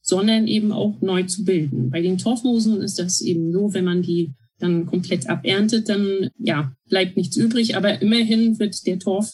[0.00, 1.90] sondern eben auch neu zu bilden.
[1.90, 6.72] Bei den Torfmoosen ist das eben so, wenn man die dann komplett aberntet, dann ja,
[6.88, 7.76] bleibt nichts übrig.
[7.76, 9.32] Aber immerhin wird der Torf,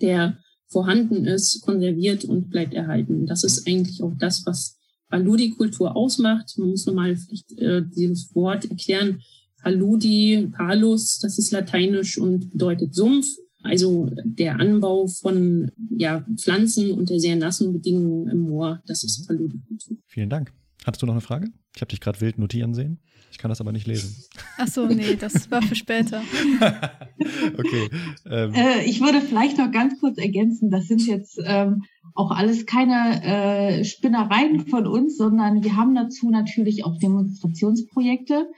[0.00, 0.38] der
[0.68, 3.26] vorhanden ist, konserviert und bleibt erhalten.
[3.26, 4.78] Das ist eigentlich auch das, was
[5.08, 6.58] Paludikultur ausmacht.
[6.58, 9.20] Man muss nochmal vielleicht äh, dieses Wort erklären.
[9.62, 13.26] Paludi, Palus, das ist lateinisch und bedeutet Sumpf.
[13.62, 19.26] Also der Anbau von ja, Pflanzen unter sehr nassen Bedingungen im Moor, das ist mhm.
[19.26, 19.96] Paludikultur.
[20.06, 20.52] Vielen Dank.
[20.86, 21.48] Hattest du noch eine Frage?
[21.74, 23.00] Ich habe dich gerade wild notieren sehen.
[23.32, 24.14] Ich kann das aber nicht lesen.
[24.56, 26.22] Ach so, nee, das war für später.
[27.58, 27.90] okay.
[28.24, 28.54] Ähm.
[28.54, 31.82] Äh, ich würde vielleicht noch ganz kurz ergänzen, das sind jetzt ähm,
[32.14, 38.48] auch alles keine äh, Spinnereien von uns, sondern wir haben dazu natürlich auch Demonstrationsprojekte,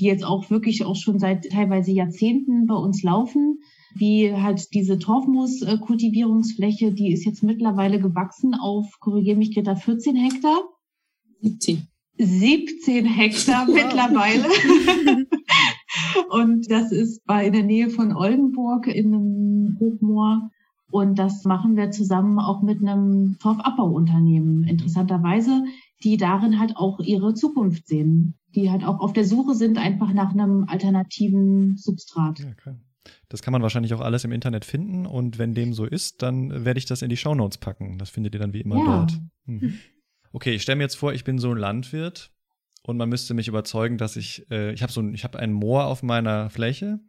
[0.00, 3.60] die jetzt auch wirklich auch schon seit teilweise Jahrzehnten bei uns laufen
[3.98, 10.58] wie halt diese Torfmoos-Kultivierungsfläche, die ist jetzt mittlerweile gewachsen auf, korrigiere mich Greta, 14 Hektar.
[11.40, 11.86] 17.
[12.18, 13.74] 17 Hektar wow.
[13.74, 14.46] mittlerweile.
[16.30, 20.50] und das ist bei in der Nähe von Oldenburg in einem Hochmoor.
[20.90, 25.64] Und das machen wir zusammen auch mit einem Torfabbauunternehmen, interessanterweise,
[26.04, 30.12] die darin halt auch ihre Zukunft sehen, die halt auch auf der Suche sind einfach
[30.12, 32.38] nach einem alternativen Substrat.
[32.38, 32.76] Ja, klar.
[33.28, 36.64] Das kann man wahrscheinlich auch alles im Internet finden und wenn dem so ist, dann
[36.64, 37.98] werde ich das in die Shownotes packen.
[37.98, 38.84] Das findet ihr dann wie immer ja.
[38.84, 39.20] dort.
[39.46, 39.74] Mhm.
[40.36, 42.30] Okay, ich stelle mir jetzt vor, ich bin so ein Landwirt
[42.82, 45.50] und man müsste mich überzeugen, dass ich, äh, ich habe so ein, ich habe ein
[45.50, 47.00] Moor auf meiner Fläche,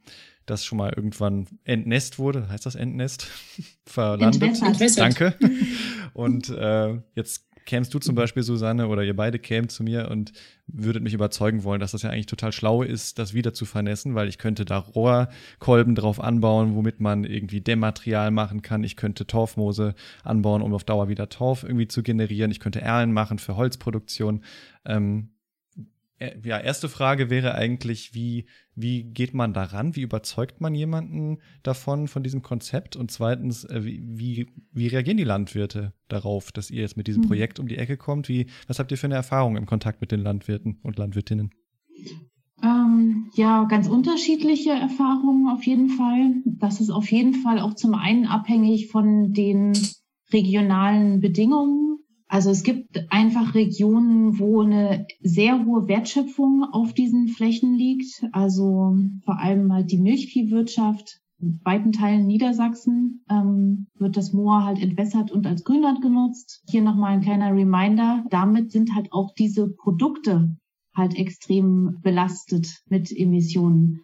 [0.45, 3.28] das schon mal irgendwann entnässt wurde, heißt das Entnässt?
[3.86, 4.61] Verlandet.
[4.61, 4.99] Entwässert.
[4.99, 5.36] Danke.
[6.13, 10.32] und äh, jetzt kämst du zum Beispiel, Susanne, oder ihr beide kämt zu mir und
[10.65, 14.15] würdet mich überzeugen wollen, dass das ja eigentlich total schlau ist, das wieder zu vernässen,
[14.15, 18.84] weil ich könnte da Rohrkolben drauf anbauen, womit man irgendwie Dämmmaterial machen kann.
[18.84, 19.93] Ich könnte Torfmoose
[20.24, 22.49] anbauen, um auf Dauer wieder Torf irgendwie zu generieren.
[22.49, 24.41] Ich könnte Erlen machen für Holzproduktion.
[24.86, 25.36] Ähm, äh,
[26.20, 29.95] ja, erste Frage wäre eigentlich, wie, wie geht man daran?
[29.95, 32.95] Wie überzeugt man jemanden davon, von diesem Konzept?
[32.95, 37.28] Und zweitens, äh, wie, wie reagieren die Landwirte darauf, dass ihr jetzt mit diesem mhm.
[37.28, 38.30] Projekt um die Ecke kommt?
[38.30, 41.51] Wie, was habt ihr für eine Erfahrung im Kontakt mit den Landwirten und Landwirtinnen?
[42.63, 46.41] Ähm, ja, ganz unterschiedliche Erfahrungen auf jeden Fall.
[46.45, 49.74] Das ist auf jeden Fall auch zum einen abhängig von den
[50.34, 51.97] regionalen Bedingungen
[52.28, 58.25] also es gibt einfach Regionen, wo eine sehr hohe Wertschöpfung auf diesen Flächen liegt.
[58.34, 61.21] Also vor allem halt die Milchviehwirtschaft.
[61.39, 66.63] In weiten Teilen Niedersachsen ähm, wird das Moor halt entwässert und als Grünland genutzt.
[66.67, 68.25] Hier nochmal ein kleiner Reminder.
[68.32, 70.57] Damit sind halt auch diese Produkte
[70.95, 74.01] halt extrem belastet mit Emissionen.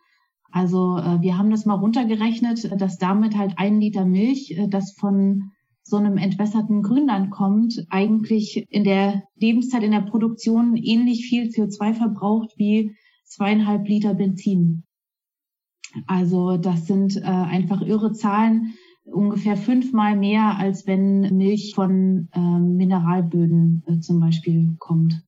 [0.52, 4.94] Also äh, wir haben das mal runtergerechnet, dass damit halt ein Liter Milch, äh, das
[4.94, 5.52] von
[5.84, 11.94] so einem entwässerten Grünland kommt, eigentlich in der Lebenszeit in der Produktion ähnlich viel CO2
[11.94, 14.84] verbraucht wie zweieinhalb Liter Benzin.
[16.08, 18.74] Also das sind äh, einfach irre Zahlen,
[19.04, 25.22] ungefähr fünfmal mehr, als wenn Milch von äh, Mineralböden äh, zum Beispiel kommt.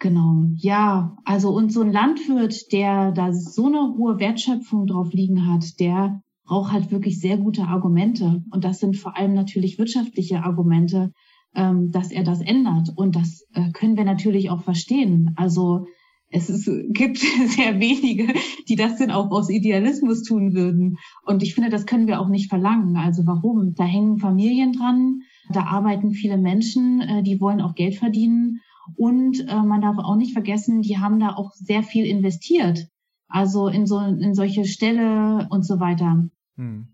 [0.00, 5.46] Genau, ja, also und so ein Landwirt, der da so eine hohe Wertschöpfung drauf liegen
[5.46, 8.42] hat, der braucht halt wirklich sehr gute Argumente.
[8.50, 11.12] Und das sind vor allem natürlich wirtschaftliche Argumente,
[11.54, 12.90] ähm, dass er das ändert.
[12.94, 15.32] Und das äh, können wir natürlich auch verstehen.
[15.36, 15.86] Also
[16.30, 18.34] es ist, gibt sehr wenige,
[18.68, 20.98] die das denn auch aus Idealismus tun würden.
[21.24, 22.96] Und ich finde, das können wir auch nicht verlangen.
[22.96, 23.74] Also warum?
[23.74, 25.20] Da hängen Familien dran,
[25.50, 28.60] da arbeiten viele Menschen, äh, die wollen auch Geld verdienen.
[28.96, 32.86] Und äh, man darf auch nicht vergessen, die haben da auch sehr viel investiert.
[33.28, 36.28] Also in so in solche Ställe und so weiter.
[36.56, 36.88] Hm.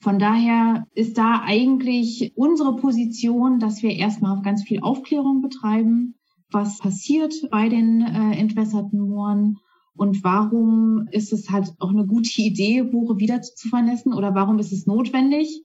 [0.00, 6.16] Von daher ist da eigentlich unsere Position, dass wir erstmal ganz viel Aufklärung betreiben,
[6.50, 9.58] was passiert bei den äh, entwässerten Mooren
[9.94, 14.58] und warum ist es halt auch eine gute Idee, Moore wieder zu vernässen oder warum
[14.58, 15.64] ist es notwendig,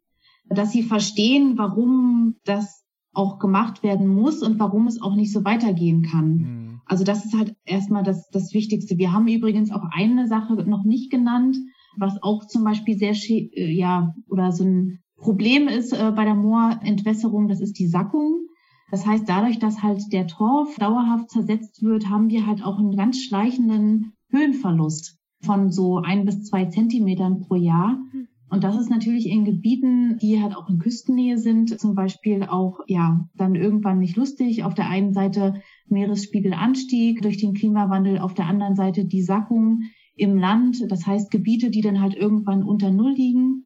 [0.49, 2.83] dass sie verstehen, warum das
[3.13, 6.35] auch gemacht werden muss und warum es auch nicht so weitergehen kann.
[6.35, 6.66] Mhm.
[6.87, 8.97] Also das ist halt erstmal das, das Wichtigste.
[8.97, 11.57] Wir haben übrigens auch eine Sache noch nicht genannt,
[11.97, 16.35] was auch zum Beispiel sehr, äh, ja, oder so ein Problem ist äh, bei der
[16.35, 18.45] Moorentwässerung, das ist die Sackung.
[18.91, 22.95] Das heißt, dadurch, dass halt der Torf dauerhaft zersetzt wird, haben wir halt auch einen
[22.95, 27.99] ganz schleichenden Höhenverlust von so ein bis zwei Zentimetern pro Jahr.
[28.11, 28.27] Hm.
[28.49, 32.79] Und das ist natürlich in Gebieten, die halt auch in Küstennähe sind, zum Beispiel auch,
[32.87, 34.63] ja, dann irgendwann nicht lustig.
[34.63, 39.83] Auf der einen Seite Meeresspiegelanstieg durch den Klimawandel, auf der anderen Seite die Sackung
[40.15, 40.91] im Land.
[40.91, 43.65] Das heißt Gebiete, die dann halt irgendwann unter Null liegen.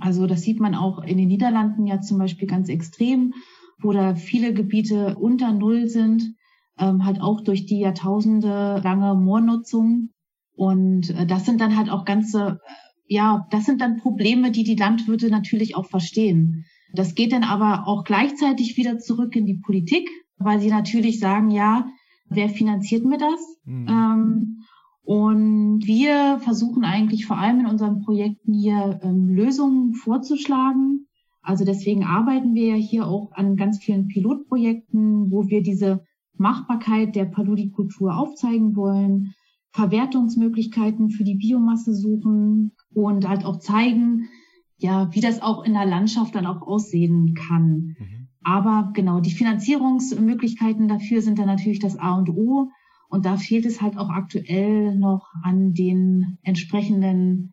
[0.00, 3.34] Also das sieht man auch in den Niederlanden ja zum Beispiel ganz extrem,
[3.80, 6.34] wo da viele Gebiete unter Null sind,
[6.78, 10.10] ähm, halt auch durch die Jahrtausende lange Moornutzung.
[10.54, 14.64] Und äh, das sind dann halt auch ganze, äh, ja, das sind dann Probleme, die
[14.64, 16.64] die Landwirte natürlich auch verstehen.
[16.94, 20.08] Das geht dann aber auch gleichzeitig wieder zurück in die Politik,
[20.38, 21.86] weil sie natürlich sagen, ja,
[22.28, 23.58] wer finanziert mir das?
[23.64, 23.88] Mhm.
[23.88, 24.58] Ähm,
[25.04, 31.08] und wir versuchen eigentlich vor allem in unseren Projekten hier ähm, Lösungen vorzuschlagen.
[31.42, 36.04] Also deswegen arbeiten wir ja hier auch an ganz vielen Pilotprojekten, wo wir diese
[36.36, 39.34] Machbarkeit der Paludikultur aufzeigen wollen,
[39.72, 44.28] Verwertungsmöglichkeiten für die Biomasse suchen und halt auch zeigen,
[44.76, 47.96] ja, wie das auch in der Landschaft dann auch aussehen kann.
[47.98, 48.21] Mhm.
[48.44, 52.70] Aber genau, die Finanzierungsmöglichkeiten dafür sind dann natürlich das A und O.
[53.08, 57.52] Und da fehlt es halt auch aktuell noch an den entsprechenden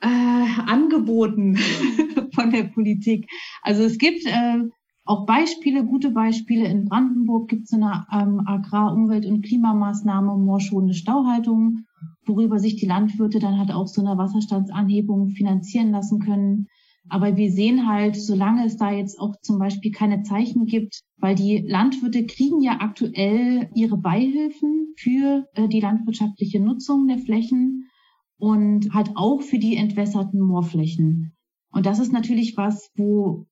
[0.00, 0.08] äh,
[0.66, 1.56] Angeboten
[2.34, 3.30] von der Politik.
[3.62, 4.64] Also es gibt äh,
[5.04, 6.66] auch Beispiele, gute Beispiele.
[6.66, 11.84] In Brandenburg gibt es eine ähm, Agrar-, Umwelt- und Klimamaßnahme, moorschonende Stauhaltung,
[12.26, 16.68] worüber sich die Landwirte dann halt auch so eine Wasserstandsanhebung finanzieren lassen können.
[17.08, 21.34] Aber wir sehen halt, solange es da jetzt auch zum Beispiel keine Zeichen gibt, weil
[21.34, 27.88] die Landwirte kriegen ja aktuell ihre Beihilfen für äh, die landwirtschaftliche Nutzung der Flächen.
[28.36, 31.34] und halt auch für die entwässerten Moorflächen.
[31.70, 33.46] Und das ist natürlich was, wo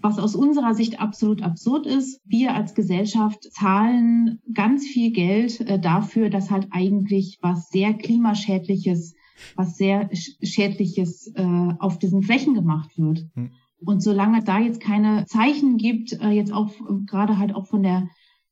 [0.00, 2.20] was aus unserer Sicht absolut absurd ist.
[2.24, 9.14] Wir als Gesellschaft zahlen ganz viel Geld äh, dafür, dass halt eigentlich was sehr klimaschädliches,
[9.56, 13.26] was sehr schädliches äh, auf diesen Flächen gemacht wird.
[13.34, 13.52] Hm.
[13.84, 16.70] Und solange da jetzt keine Zeichen gibt, äh, jetzt auch
[17.06, 18.08] gerade halt auch von der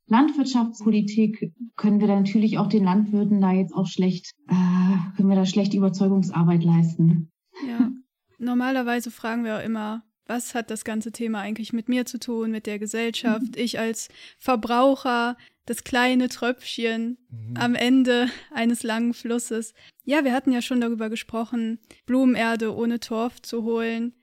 [0.06, 5.36] Landwirtschaftspolitik, können wir da natürlich auch den Landwirten da jetzt auch schlecht, äh, können wir
[5.36, 7.30] da schlecht Überzeugungsarbeit leisten.
[7.68, 7.92] Ja,
[8.38, 12.50] normalerweise fragen wir auch immer, was hat das ganze Thema eigentlich mit mir zu tun,
[12.50, 13.56] mit der Gesellschaft?
[13.56, 13.62] Mhm.
[13.62, 14.08] Ich als
[14.38, 15.36] Verbraucher,
[15.70, 17.56] das kleine Tröpfchen mhm.
[17.56, 19.72] am Ende eines langen Flusses.
[20.04, 24.14] Ja, wir hatten ja schon darüber gesprochen, Blumenerde ohne Torf zu holen,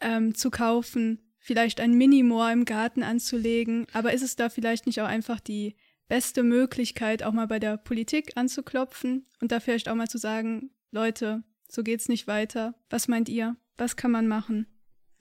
[0.00, 3.88] ähm, zu kaufen, vielleicht ein Minimoor im Garten anzulegen.
[3.92, 5.74] Aber ist es da vielleicht nicht auch einfach die
[6.06, 10.70] beste Möglichkeit, auch mal bei der Politik anzuklopfen und da vielleicht auch mal zu sagen,
[10.92, 12.76] Leute, so geht's nicht weiter.
[12.90, 13.56] Was meint ihr?
[13.76, 14.68] Was kann man machen?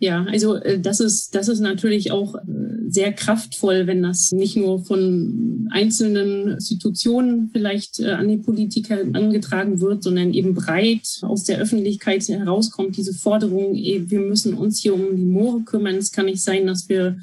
[0.02, 2.39] Ja, also äh, das ist, das ist natürlich auch äh,
[2.88, 9.80] sehr kraftvoll, wenn das nicht nur von einzelnen Institutionen vielleicht äh, an die Politiker angetragen
[9.80, 15.16] wird, sondern eben breit aus der Öffentlichkeit herauskommt, diese Forderung, wir müssen uns hier um
[15.16, 15.97] die Moore kümmern.
[15.97, 17.18] Es kann nicht sein, dass wir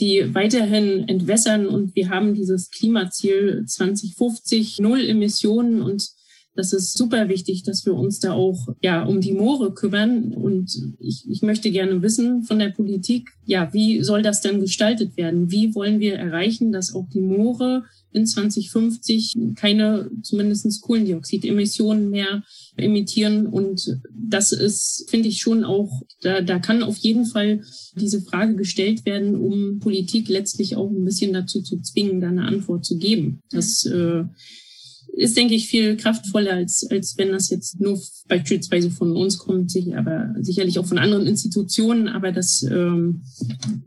[0.00, 6.10] die weiterhin entwässern und wir haben dieses Klimaziel 2050, null Emissionen und
[6.54, 10.32] das ist super wichtig, dass wir uns da auch ja um die Moore kümmern.
[10.32, 15.16] Und ich, ich möchte gerne wissen von der Politik, ja, wie soll das denn gestaltet
[15.16, 15.50] werden?
[15.50, 17.84] Wie wollen wir erreichen, dass auch die Moore
[18.14, 22.44] in 2050 keine zumindest Kohlendioxidemissionen mehr
[22.76, 23.46] emittieren.
[23.46, 27.62] Und das ist, finde ich schon auch, da, da kann auf jeden Fall
[27.96, 32.44] diese Frage gestellt werden, um Politik letztlich auch ein bisschen dazu zu zwingen, da eine
[32.44, 33.40] Antwort zu geben.
[33.50, 34.24] Das äh,
[35.12, 39.70] ist, denke ich, viel kraftvoller, als, als wenn das jetzt nur beispielsweise von uns kommt,
[39.70, 42.08] sich, aber sicherlich auch von anderen Institutionen.
[42.08, 43.22] Aber das ähm,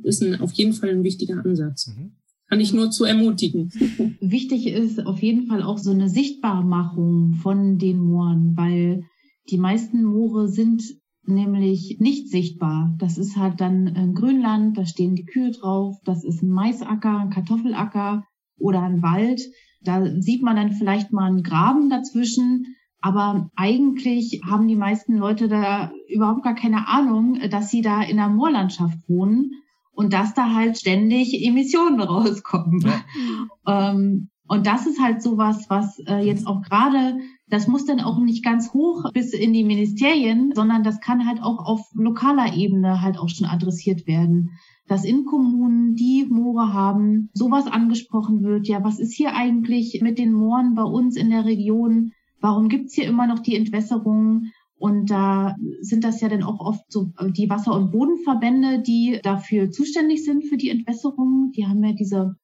[0.04, 1.88] ist ein, auf jeden Fall ein wichtiger Ansatz.
[1.88, 2.12] Mhm.
[2.50, 3.72] Kann ich nur zu ermutigen.
[4.22, 9.04] Wichtig ist auf jeden Fall auch so eine Sichtbarmachung von den Mooren, weil
[9.50, 10.84] die meisten Moore sind
[11.28, 12.96] nämlich nicht sichtbar.
[13.00, 17.20] Das ist halt dann ein Grünland, da stehen die Kühe drauf, das ist ein Maisacker,
[17.20, 18.26] ein Kartoffelacker
[18.58, 19.42] oder ein Wald.
[19.82, 25.48] Da sieht man dann vielleicht mal einen Graben dazwischen, aber eigentlich haben die meisten Leute
[25.48, 29.52] da überhaupt gar keine Ahnung, dass sie da in der Moorlandschaft wohnen
[29.92, 32.82] und dass da halt ständig Emissionen rauskommen.
[32.82, 33.92] Ja.
[33.92, 38.18] ähm, und das ist halt sowas, was äh, jetzt auch gerade, das muss dann auch
[38.18, 43.02] nicht ganz hoch bis in die Ministerien, sondern das kann halt auch auf lokaler Ebene
[43.02, 44.52] halt auch schon adressiert werden
[44.88, 48.68] dass in Kommunen, die Moore haben, sowas angesprochen wird.
[48.68, 52.12] Ja, was ist hier eigentlich mit den Mooren bei uns in der Region?
[52.40, 54.52] Warum gibt's hier immer noch die Entwässerung?
[54.80, 59.72] Und da sind das ja dann auch oft so die Wasser- und Bodenverbände, die dafür
[59.72, 61.52] zuständig sind für die Entwässerung.
[61.56, 62.36] Die haben ja diese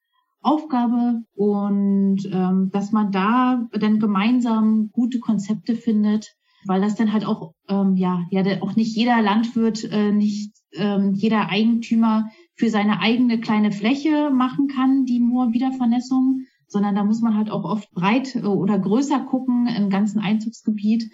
[0.42, 6.36] Aufgabe und ähm, dass man da dann gemeinsam gute Konzepte findet,
[6.66, 11.14] weil das dann halt auch ähm, ja ja auch nicht jeder Landwirt äh, nicht ähm,
[11.14, 17.22] jeder Eigentümer für seine eigene kleine Fläche machen kann, die nur Wiedervernässung, sondern da muss
[17.22, 21.10] man halt auch oft breit äh, oder größer gucken im ganzen Einzugsgebiet,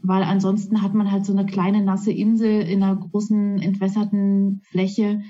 [0.00, 5.22] weil ansonsten hat man halt so eine kleine nasse Insel in einer großen entwässerten Fläche,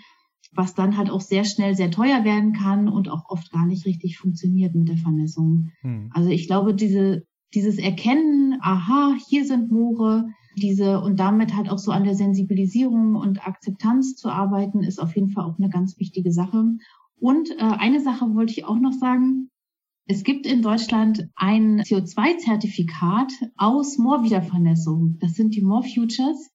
[0.53, 3.87] was dann halt auch sehr schnell sehr teuer werden kann und auch oft gar nicht
[3.87, 5.71] richtig funktioniert mit der Vernässung.
[5.83, 6.11] Hm.
[6.13, 7.23] Also ich glaube, diese,
[7.55, 10.29] dieses Erkennen, aha, hier sind Moore,
[10.59, 15.15] diese und damit halt auch so an der Sensibilisierung und Akzeptanz zu arbeiten, ist auf
[15.15, 16.65] jeden Fall auch eine ganz wichtige Sache.
[17.21, 19.51] Und äh, eine Sache wollte ich auch noch sagen.
[20.07, 25.19] Es gibt in Deutschland ein CO2-Zertifikat aus Moorwiedervernässung.
[25.21, 26.51] Das sind die Moor Futures.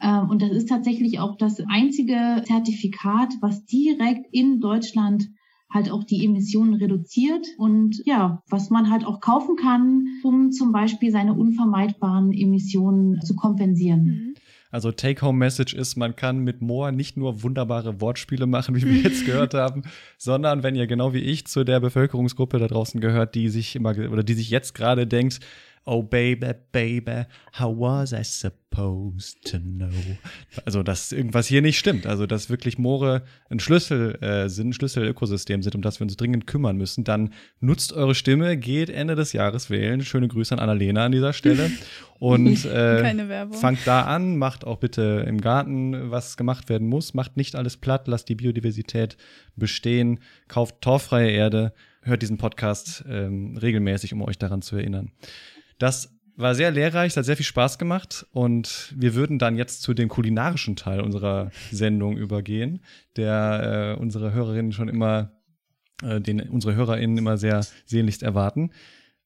[0.00, 5.30] Ähm, und das ist tatsächlich auch das einzige Zertifikat, was direkt in Deutschland
[5.70, 10.72] halt auch die Emissionen reduziert und ja, was man halt auch kaufen kann, um zum
[10.72, 14.04] Beispiel seine unvermeidbaren Emissionen zu kompensieren.
[14.04, 14.34] Mhm.
[14.70, 19.24] Also Take-Home-Message ist, man kann mit Moor nicht nur wunderbare Wortspiele machen, wie wir jetzt
[19.26, 19.82] gehört haben,
[20.18, 23.90] sondern wenn ihr genau wie ich zu der Bevölkerungsgruppe da draußen gehört, die sich immer
[24.10, 25.40] oder die sich jetzt gerade denkt,
[25.90, 27.24] Oh baby, baby,
[27.58, 29.88] how was I supposed to know?
[30.66, 32.06] Also, dass irgendwas hier nicht stimmt.
[32.06, 36.18] Also, dass wirklich Moore ein Schlüssel äh, sind, ein Schlüsselökosystem sind, um das wir uns
[36.18, 37.04] dringend kümmern müssen.
[37.04, 40.02] Dann nutzt eure Stimme, geht Ende des Jahres wählen.
[40.02, 41.70] Schöne Grüße an Annalena an dieser Stelle.
[42.18, 47.14] Und äh, fangt da an, macht auch bitte im Garten, was gemacht werden muss.
[47.14, 49.16] Macht nicht alles platt, lasst die Biodiversität
[49.56, 51.72] bestehen, kauft torfreie Erde,
[52.02, 55.12] hört diesen Podcast ähm, regelmäßig, um euch daran zu erinnern.
[55.78, 59.92] Das War sehr lehrreich, hat sehr viel Spaß gemacht und wir würden dann jetzt zu
[59.92, 62.84] dem kulinarischen Teil unserer Sendung übergehen,
[63.16, 65.32] der äh, unsere Hörerinnen schon immer,
[66.00, 68.70] äh, den unsere HörerInnen immer sehr sehnlichst erwarten.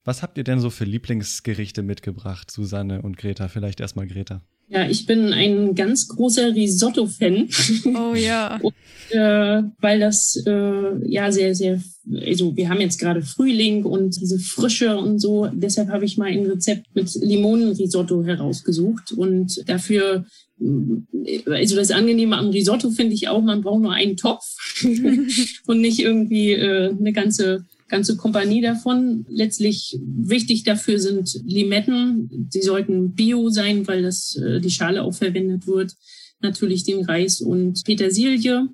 [0.04, 3.48] Was habt ihr denn so für Lieblingsgerichte mitgebracht, Susanne und Greta?
[3.48, 4.40] Vielleicht erstmal Greta.
[4.68, 7.48] Ja, ich bin ein ganz großer Risotto-Fan.
[7.94, 8.56] Oh ja.
[8.62, 8.74] und,
[9.10, 11.82] äh, weil das äh, ja sehr, sehr,
[12.26, 15.48] also wir haben jetzt gerade Frühling und diese Frische und so.
[15.52, 20.24] Deshalb habe ich mal ein Rezept mit Limonenrisotto herausgesucht und dafür
[20.60, 24.44] äh, also das Angenehme am Risotto finde ich auch, man braucht nur einen Topf
[25.66, 29.26] und nicht irgendwie äh, eine ganze ganze Kompanie davon.
[29.28, 32.48] Letztlich wichtig dafür sind Limetten.
[32.50, 35.94] Sie sollten bio sein, weil das äh, die Schale auch verwendet wird.
[36.40, 38.68] Natürlich den Reis und Petersilie.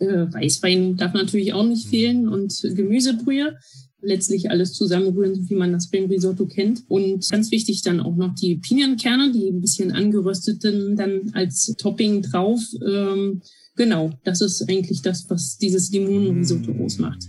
[0.00, 3.56] Äh, Weißwein darf natürlich auch nicht fehlen und Gemüsebrühe.
[4.00, 6.82] Letztlich alles zusammenrühren, so wie man das beim Risotto kennt.
[6.88, 12.22] Und ganz wichtig dann auch noch die Pinienkerne, die ein bisschen angerösteten dann als Topping
[12.22, 12.60] drauf.
[12.84, 13.42] Ähm,
[13.76, 17.28] genau, das ist eigentlich das, was dieses Limonenrisotto ausmacht.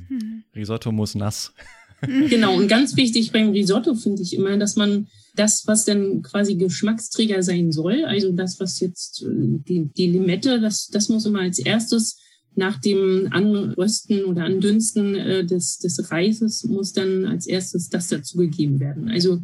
[0.55, 1.53] Risotto muss nass.
[2.01, 6.55] genau, und ganz wichtig beim Risotto finde ich immer, dass man das, was dann quasi
[6.55, 11.41] Geschmacksträger sein soll, also das, was jetzt äh, die, die Limette, das, das muss immer
[11.41, 12.17] als erstes
[12.55, 18.37] nach dem Anrösten oder Andünsten äh, des, des Reises muss dann als erstes das dazu
[18.37, 19.09] gegeben werden.
[19.09, 19.41] Also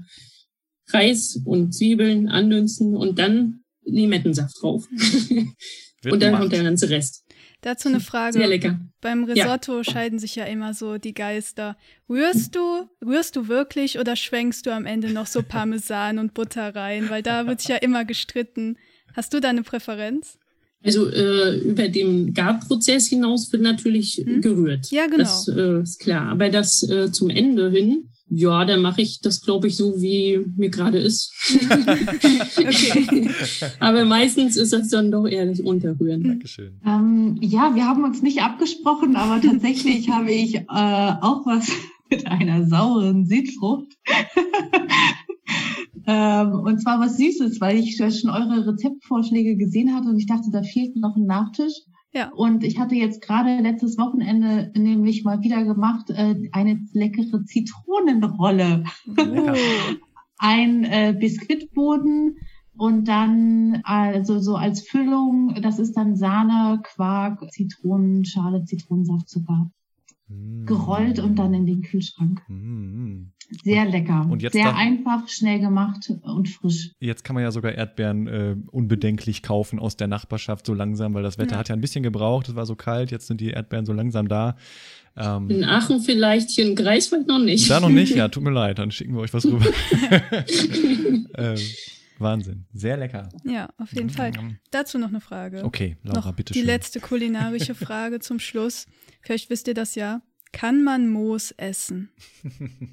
[0.89, 4.88] Reis und Zwiebeln andünsten und dann Limettensaft drauf.
[6.12, 7.24] und dann kommt der ganze Rest.
[7.62, 8.34] Dazu eine Frage.
[8.34, 8.80] Sehr lecker.
[9.01, 9.84] Beim Risotto ja.
[9.84, 11.78] scheiden sich ja immer so die Geister.
[12.10, 16.74] Rührst du, rührst du wirklich oder schwenkst du am Ende noch so Parmesan und Butter
[16.76, 17.10] rein?
[17.10, 18.78] Weil da wird sich ja immer gestritten.
[19.14, 20.38] Hast du da eine Präferenz?
[20.84, 24.41] Also äh, über den Garprozess hinaus wird natürlich hm?
[24.41, 24.89] gerührt.
[24.91, 25.18] Ja, genau.
[25.18, 26.30] Das äh, ist klar.
[26.30, 30.39] Aber das äh, zum Ende hin ja, dann mache ich das, glaube ich, so, wie
[30.55, 31.34] mir gerade ist.
[33.80, 36.23] Aber meistens ist das dann doch ehrlich Unterrühren.
[36.23, 36.80] Dankeschön.
[36.86, 41.71] Ähm, ja, wir haben uns nicht abgesprochen, aber tatsächlich habe ich äh, auch was
[42.09, 43.97] mit einer sauren Südfrucht.
[46.05, 50.49] ähm, und zwar was Süßes, weil ich schon eure Rezeptvorschläge gesehen hatte und ich dachte,
[50.51, 51.73] da fehlt noch ein Nachtisch.
[52.12, 52.32] Ja.
[52.34, 58.84] Und ich hatte jetzt gerade letztes Wochenende nämlich mal wieder gemacht äh, eine leckere Zitronenrolle.
[59.05, 59.55] Lecker.
[60.41, 62.38] Ein äh, Biskuitboden
[62.78, 69.70] und dann also so als Füllung, das ist dann Sahne, Quark, Zitronenschale, Zitronensaft, Zucker.
[70.30, 70.66] Mm.
[70.66, 72.41] Gerollt und dann in den Kühlschrank.
[72.47, 73.34] Mm.
[73.64, 74.28] Sehr lecker.
[74.30, 76.91] Und jetzt Sehr einfach, schnell gemacht und frisch.
[77.00, 81.24] Jetzt kann man ja sogar Erdbeeren äh, unbedenklich kaufen aus der Nachbarschaft so langsam, weil
[81.24, 81.60] das Wetter ja.
[81.60, 82.50] hat ja ein bisschen gebraucht.
[82.50, 84.56] Es war so kalt, jetzt sind die Erdbeeren so langsam da.
[85.18, 87.70] Ähm, in Aachen vielleicht, hier in Greifswald noch nicht.
[87.70, 89.66] Da noch nicht, ja, tut mir leid, dann schicken wir euch was rüber.
[91.36, 91.58] ähm,
[92.20, 93.30] Wahnsinn, sehr lecker.
[93.45, 94.32] Ja, auf jeden Fall.
[94.72, 95.64] Dazu noch eine Frage.
[95.64, 98.86] Okay, Laura, noch bitte Die letzte kulinarische Frage zum Schluss.
[99.22, 100.22] Vielleicht wisst ihr das ja.
[100.52, 102.10] Kann man Moos essen?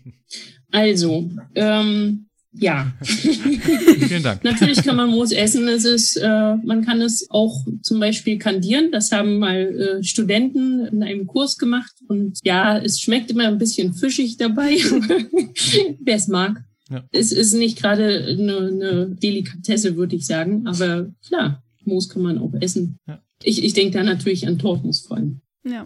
[0.72, 2.26] Also, ähm,
[2.58, 2.92] ja.
[3.02, 4.44] Vielen Dank.
[4.44, 5.68] Natürlich kann man Moos essen.
[5.68, 8.90] Es ist, äh, man kann es auch zum Beispiel kandieren.
[8.92, 11.92] Das haben mal äh, Studenten in einem Kurs gemacht.
[12.08, 14.76] Und ja, es schmeckt immer ein bisschen fischig dabei,
[16.00, 16.62] wer es mag.
[16.90, 17.04] Ja.
[17.10, 20.66] Es ist nicht gerade eine, eine Delikatesse, würde ich sagen.
[20.66, 22.98] Aber klar, Moos kann man auch essen.
[23.06, 23.22] Ja.
[23.42, 25.40] Ich, ich denke da natürlich an Tortmus vor allem.
[25.64, 25.84] Ja.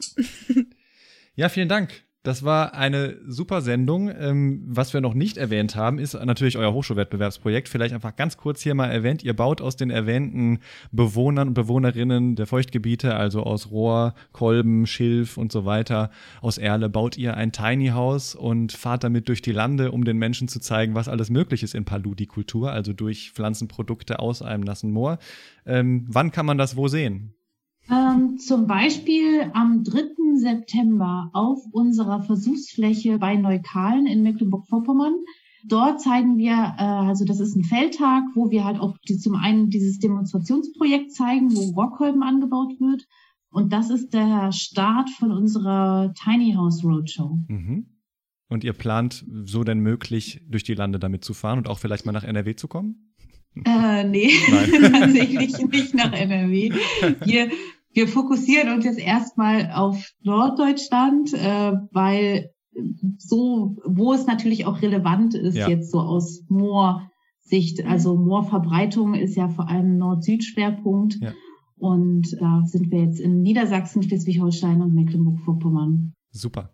[1.35, 2.05] Ja, vielen Dank.
[2.23, 4.11] Das war eine super Sendung.
[4.11, 7.67] Ähm, was wir noch nicht erwähnt haben, ist natürlich euer Hochschulwettbewerbsprojekt.
[7.67, 9.23] Vielleicht einfach ganz kurz hier mal erwähnt.
[9.23, 10.59] Ihr baut aus den erwähnten
[10.93, 16.11] Bewohnern und Bewohnerinnen der Feuchtgebiete, also aus Rohr, Kolben, Schilf und so weiter,
[16.43, 20.19] aus Erle, baut ihr ein Tiny House und fahrt damit durch die Lande, um den
[20.19, 24.91] Menschen zu zeigen, was alles möglich ist in Paludikultur, also durch Pflanzenprodukte aus einem nassen
[24.91, 25.19] Moor.
[25.65, 27.33] Ähm, wann kann man das wo sehen?
[27.91, 30.37] Ähm, zum Beispiel am 3.
[30.37, 35.15] September auf unserer Versuchsfläche bei Neukalen in Mecklenburg-Vorpommern.
[35.65, 39.35] Dort zeigen wir, äh, also das ist ein Feldtag, wo wir halt auch die, zum
[39.35, 43.07] einen dieses Demonstrationsprojekt zeigen, wo Rockkolben angebaut wird.
[43.51, 47.39] Und das ist der Start von unserer Tiny House Roadshow.
[47.49, 47.87] Mhm.
[48.49, 52.07] Und ihr plant so denn möglich durch die Lande damit zu fahren und auch vielleicht
[52.07, 53.15] mal nach NRW zu kommen?
[53.65, 54.31] Äh, nee,
[54.93, 56.73] tatsächlich nicht nach NRW.
[57.25, 57.51] Wir
[58.01, 62.51] wir fokussieren uns jetzt erstmal auf Norddeutschland, äh, weil
[63.19, 65.69] so, wo es natürlich auch relevant ist, ja.
[65.69, 67.85] jetzt so aus Moorsicht.
[67.85, 71.19] Also Moorverbreitung ist ja vor allem Nord-Süd-Schwerpunkt.
[71.21, 71.35] Ja.
[71.77, 76.15] Und da sind wir jetzt in Niedersachsen, Schleswig-Holstein und Mecklenburg-Vorpommern.
[76.31, 76.71] Super.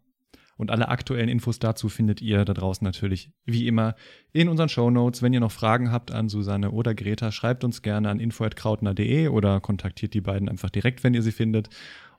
[0.57, 3.95] Und alle aktuellen Infos dazu findet ihr da draußen natürlich wie immer
[4.33, 5.23] in unseren Show Notes.
[5.23, 9.61] Wenn ihr noch Fragen habt an Susanne oder Greta, schreibt uns gerne an info.krautner.de oder
[9.61, 11.69] kontaktiert die beiden einfach direkt, wenn ihr sie findet.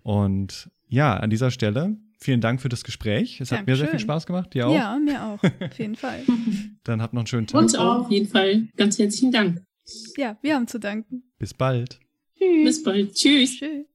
[0.03, 3.39] Und ja, an dieser Stelle vielen Dank für das Gespräch.
[3.41, 4.53] Es hat mir sehr viel Spaß gemacht.
[4.53, 4.75] Dir auch?
[4.75, 5.43] Ja, mir auch.
[5.61, 6.23] Auf jeden Fall.
[6.83, 7.61] Dann habt noch einen schönen Tag.
[7.61, 8.67] Uns auch, auf jeden Fall.
[8.75, 9.63] Ganz herzlichen Dank.
[10.17, 11.23] Ja, wir haben zu danken.
[11.37, 11.99] Bis bald.
[12.37, 12.65] Tschüss.
[12.65, 13.13] Bis bald.
[13.13, 13.59] Tschüss.
[13.59, 13.85] Tschüss.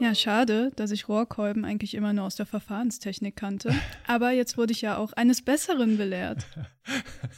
[0.00, 3.74] Ja, schade, dass ich Rohrkolben eigentlich immer nur aus der Verfahrenstechnik kannte.
[4.06, 6.46] Aber jetzt wurde ich ja auch eines Besseren belehrt.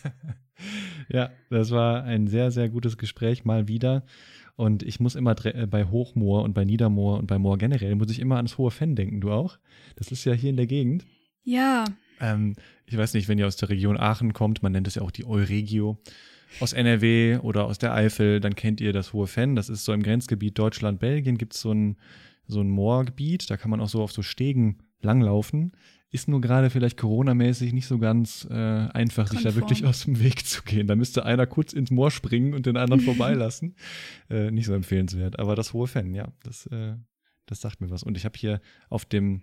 [1.08, 4.04] ja, das war ein sehr, sehr gutes Gespräch mal wieder.
[4.56, 8.10] Und ich muss immer äh, bei Hochmoor und bei Niedermoor und bei Moor generell, muss
[8.10, 9.22] ich immer ans hohe Fenn denken.
[9.22, 9.58] Du auch?
[9.96, 11.06] Das ist ja hier in der Gegend.
[11.42, 11.86] Ja.
[12.20, 15.02] Ähm, ich weiß nicht, wenn ihr aus der Region Aachen kommt, man nennt es ja
[15.02, 15.98] auch die Euregio.
[16.58, 19.56] Aus NRW oder aus der Eifel, dann kennt ihr das Hohe Fenn.
[19.56, 21.96] Das ist so im Grenzgebiet Deutschland-Belgien, gibt es so ein,
[22.50, 23.50] so ein Moorgebiet.
[23.50, 25.72] Da kann man auch so auf so Stegen langlaufen.
[26.10, 29.42] Ist nur gerade vielleicht Corona-mäßig nicht so ganz äh, einfach, Konform.
[29.42, 30.88] sich da wirklich aus dem Weg zu gehen.
[30.88, 33.76] Da müsste einer kurz ins Moor springen und den anderen vorbeilassen.
[34.28, 35.38] Äh, nicht so empfehlenswert.
[35.38, 36.94] Aber das hohe Fan, ja, das, äh,
[37.46, 38.02] das sagt mir was.
[38.02, 39.42] Und ich habe hier auf dem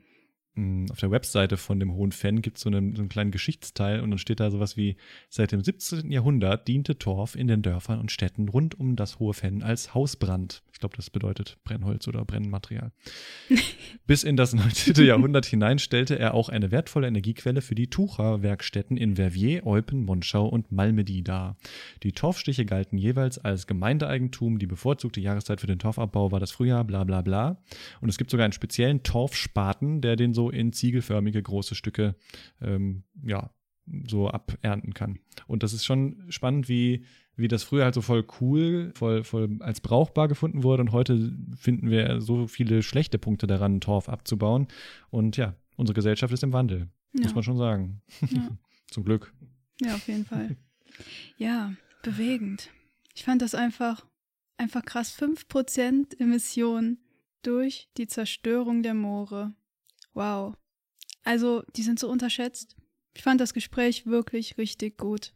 [0.89, 4.09] auf der Webseite von dem Hohen Fan gibt so es so einen kleinen Geschichtsteil und
[4.09, 4.97] dann steht da sowas wie,
[5.29, 6.11] seit dem 17.
[6.11, 10.63] Jahrhundert diente Torf in den Dörfern und Städten rund um das Hohe Fenn als Hausbrand.
[10.77, 12.91] Ich glaube, das bedeutet Brennholz oder Brennmaterial.
[14.05, 15.03] Bis in das 19.
[15.03, 20.45] Jahrhundert hinein stellte er auch eine wertvolle Energiequelle für die Tucherwerkstätten in Verviers, Eupen, Monschau
[20.45, 21.57] und Malmedy dar.
[22.03, 24.59] Die Torfstiche galten jeweils als Gemeindeeigentum.
[24.59, 27.59] Die bevorzugte Jahreszeit für den Torfabbau war das Frühjahr, bla bla bla.
[27.99, 32.13] Und es gibt sogar einen speziellen Torfspaten, der den so in ziegelförmige große Stücke
[32.61, 33.49] ähm, ja,
[34.07, 35.17] so abernten kann.
[35.47, 37.03] Und das ist schon spannend, wie,
[37.37, 40.81] wie das früher halt so voll cool, voll, voll als brauchbar gefunden wurde.
[40.81, 44.67] Und heute finden wir so viele schlechte Punkte daran, Torf abzubauen.
[45.11, 47.21] Und ja, unsere Gesellschaft ist im Wandel, ja.
[47.21, 48.01] muss man schon sagen.
[48.29, 48.49] Ja.
[48.89, 49.33] Zum Glück.
[49.81, 50.57] Ja, auf jeden Fall.
[51.37, 52.71] Ja, bewegend.
[53.13, 54.05] Ich fand das einfach,
[54.57, 55.15] einfach krass.
[55.17, 56.99] 5% Emissionen
[57.43, 59.53] durch die Zerstörung der Moore.
[60.13, 60.55] Wow.
[61.23, 62.75] Also, die sind so unterschätzt.
[63.13, 65.33] Ich fand das Gespräch wirklich richtig gut.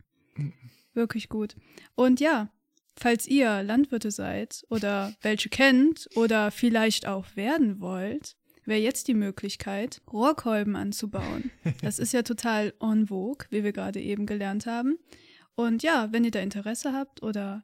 [0.94, 1.56] Wirklich gut.
[1.96, 2.50] Und ja,
[2.98, 8.36] falls ihr Landwirte seid oder welche kennt oder vielleicht auch werden wollt,
[8.66, 11.52] wäre jetzt die Möglichkeit, Rohrkolben anzubauen.
[11.82, 14.98] Das ist ja total en vogue, wie wir gerade eben gelernt haben.
[15.56, 17.64] Und ja, wenn ihr da Interesse habt oder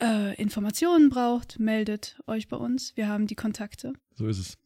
[0.00, 2.96] äh, Informationen braucht, meldet euch bei uns.
[2.96, 3.92] Wir haben die Kontakte.
[4.14, 4.58] So ist es.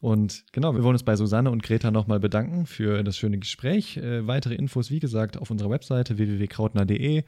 [0.00, 3.98] Und genau, wir wollen uns bei Susanne und Greta nochmal bedanken für das schöne Gespräch.
[3.98, 7.24] Äh, weitere Infos, wie gesagt, auf unserer Webseite www.krautner.de.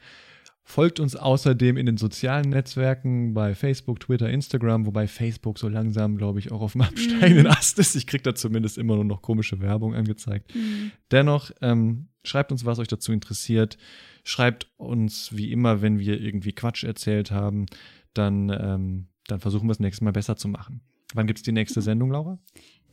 [0.65, 6.17] Folgt uns außerdem in den sozialen Netzwerken bei Facebook, Twitter, Instagram, wobei Facebook so langsam,
[6.17, 7.51] glaube ich, auch auf dem absteigenden mhm.
[7.51, 7.95] Ast ist.
[7.95, 10.55] Ich kriege da zumindest immer nur noch komische Werbung angezeigt.
[10.55, 10.91] Mhm.
[11.11, 13.77] Dennoch, ähm, schreibt uns, was euch dazu interessiert.
[14.23, 17.65] Schreibt uns, wie immer, wenn wir irgendwie Quatsch erzählt haben,
[18.13, 20.81] dann, ähm, dann versuchen wir es nächstes Mal besser zu machen.
[21.13, 22.39] Wann gibt es die nächste Sendung, Laura?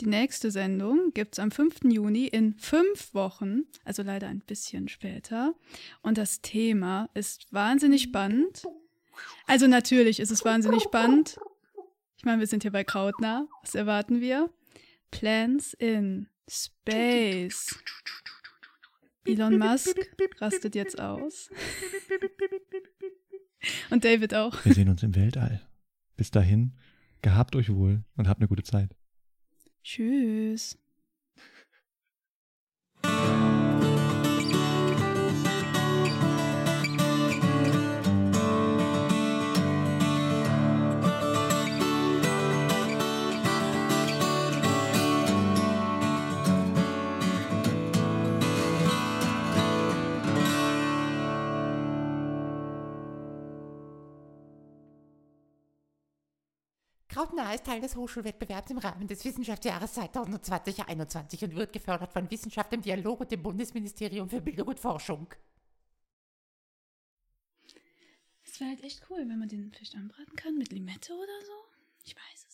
[0.00, 1.84] Die nächste Sendung gibt es am 5.
[1.84, 5.54] Juni in fünf Wochen, also leider ein bisschen später.
[6.02, 8.64] Und das Thema ist wahnsinnig spannend.
[9.46, 11.38] Also natürlich ist es wahnsinnig spannend.
[12.16, 13.48] Ich meine, wir sind hier bei Krautner.
[13.62, 14.50] Was erwarten wir?
[15.10, 17.78] Plans in Space.
[19.24, 19.96] Elon Musk
[20.40, 21.50] rastet jetzt aus.
[23.90, 24.64] Und David auch.
[24.64, 25.60] Wir sehen uns im Weltall.
[26.16, 26.72] Bis dahin.
[27.22, 28.96] Gehabt euch wohl und habt eine gute Zeit.
[29.82, 30.78] Tschüss.
[57.10, 62.72] Krautner ist Teil des Hochschulwettbewerbs im Rahmen des Wissenschaftsjahres 2020-2021 und wird gefördert von Wissenschaft
[62.72, 65.26] im Dialog und dem Bundesministerium für Bildung und Forschung.
[68.44, 71.52] Es wäre halt echt cool, wenn man den vielleicht anbraten kann mit Limette oder so.
[72.04, 72.49] Ich weiß es.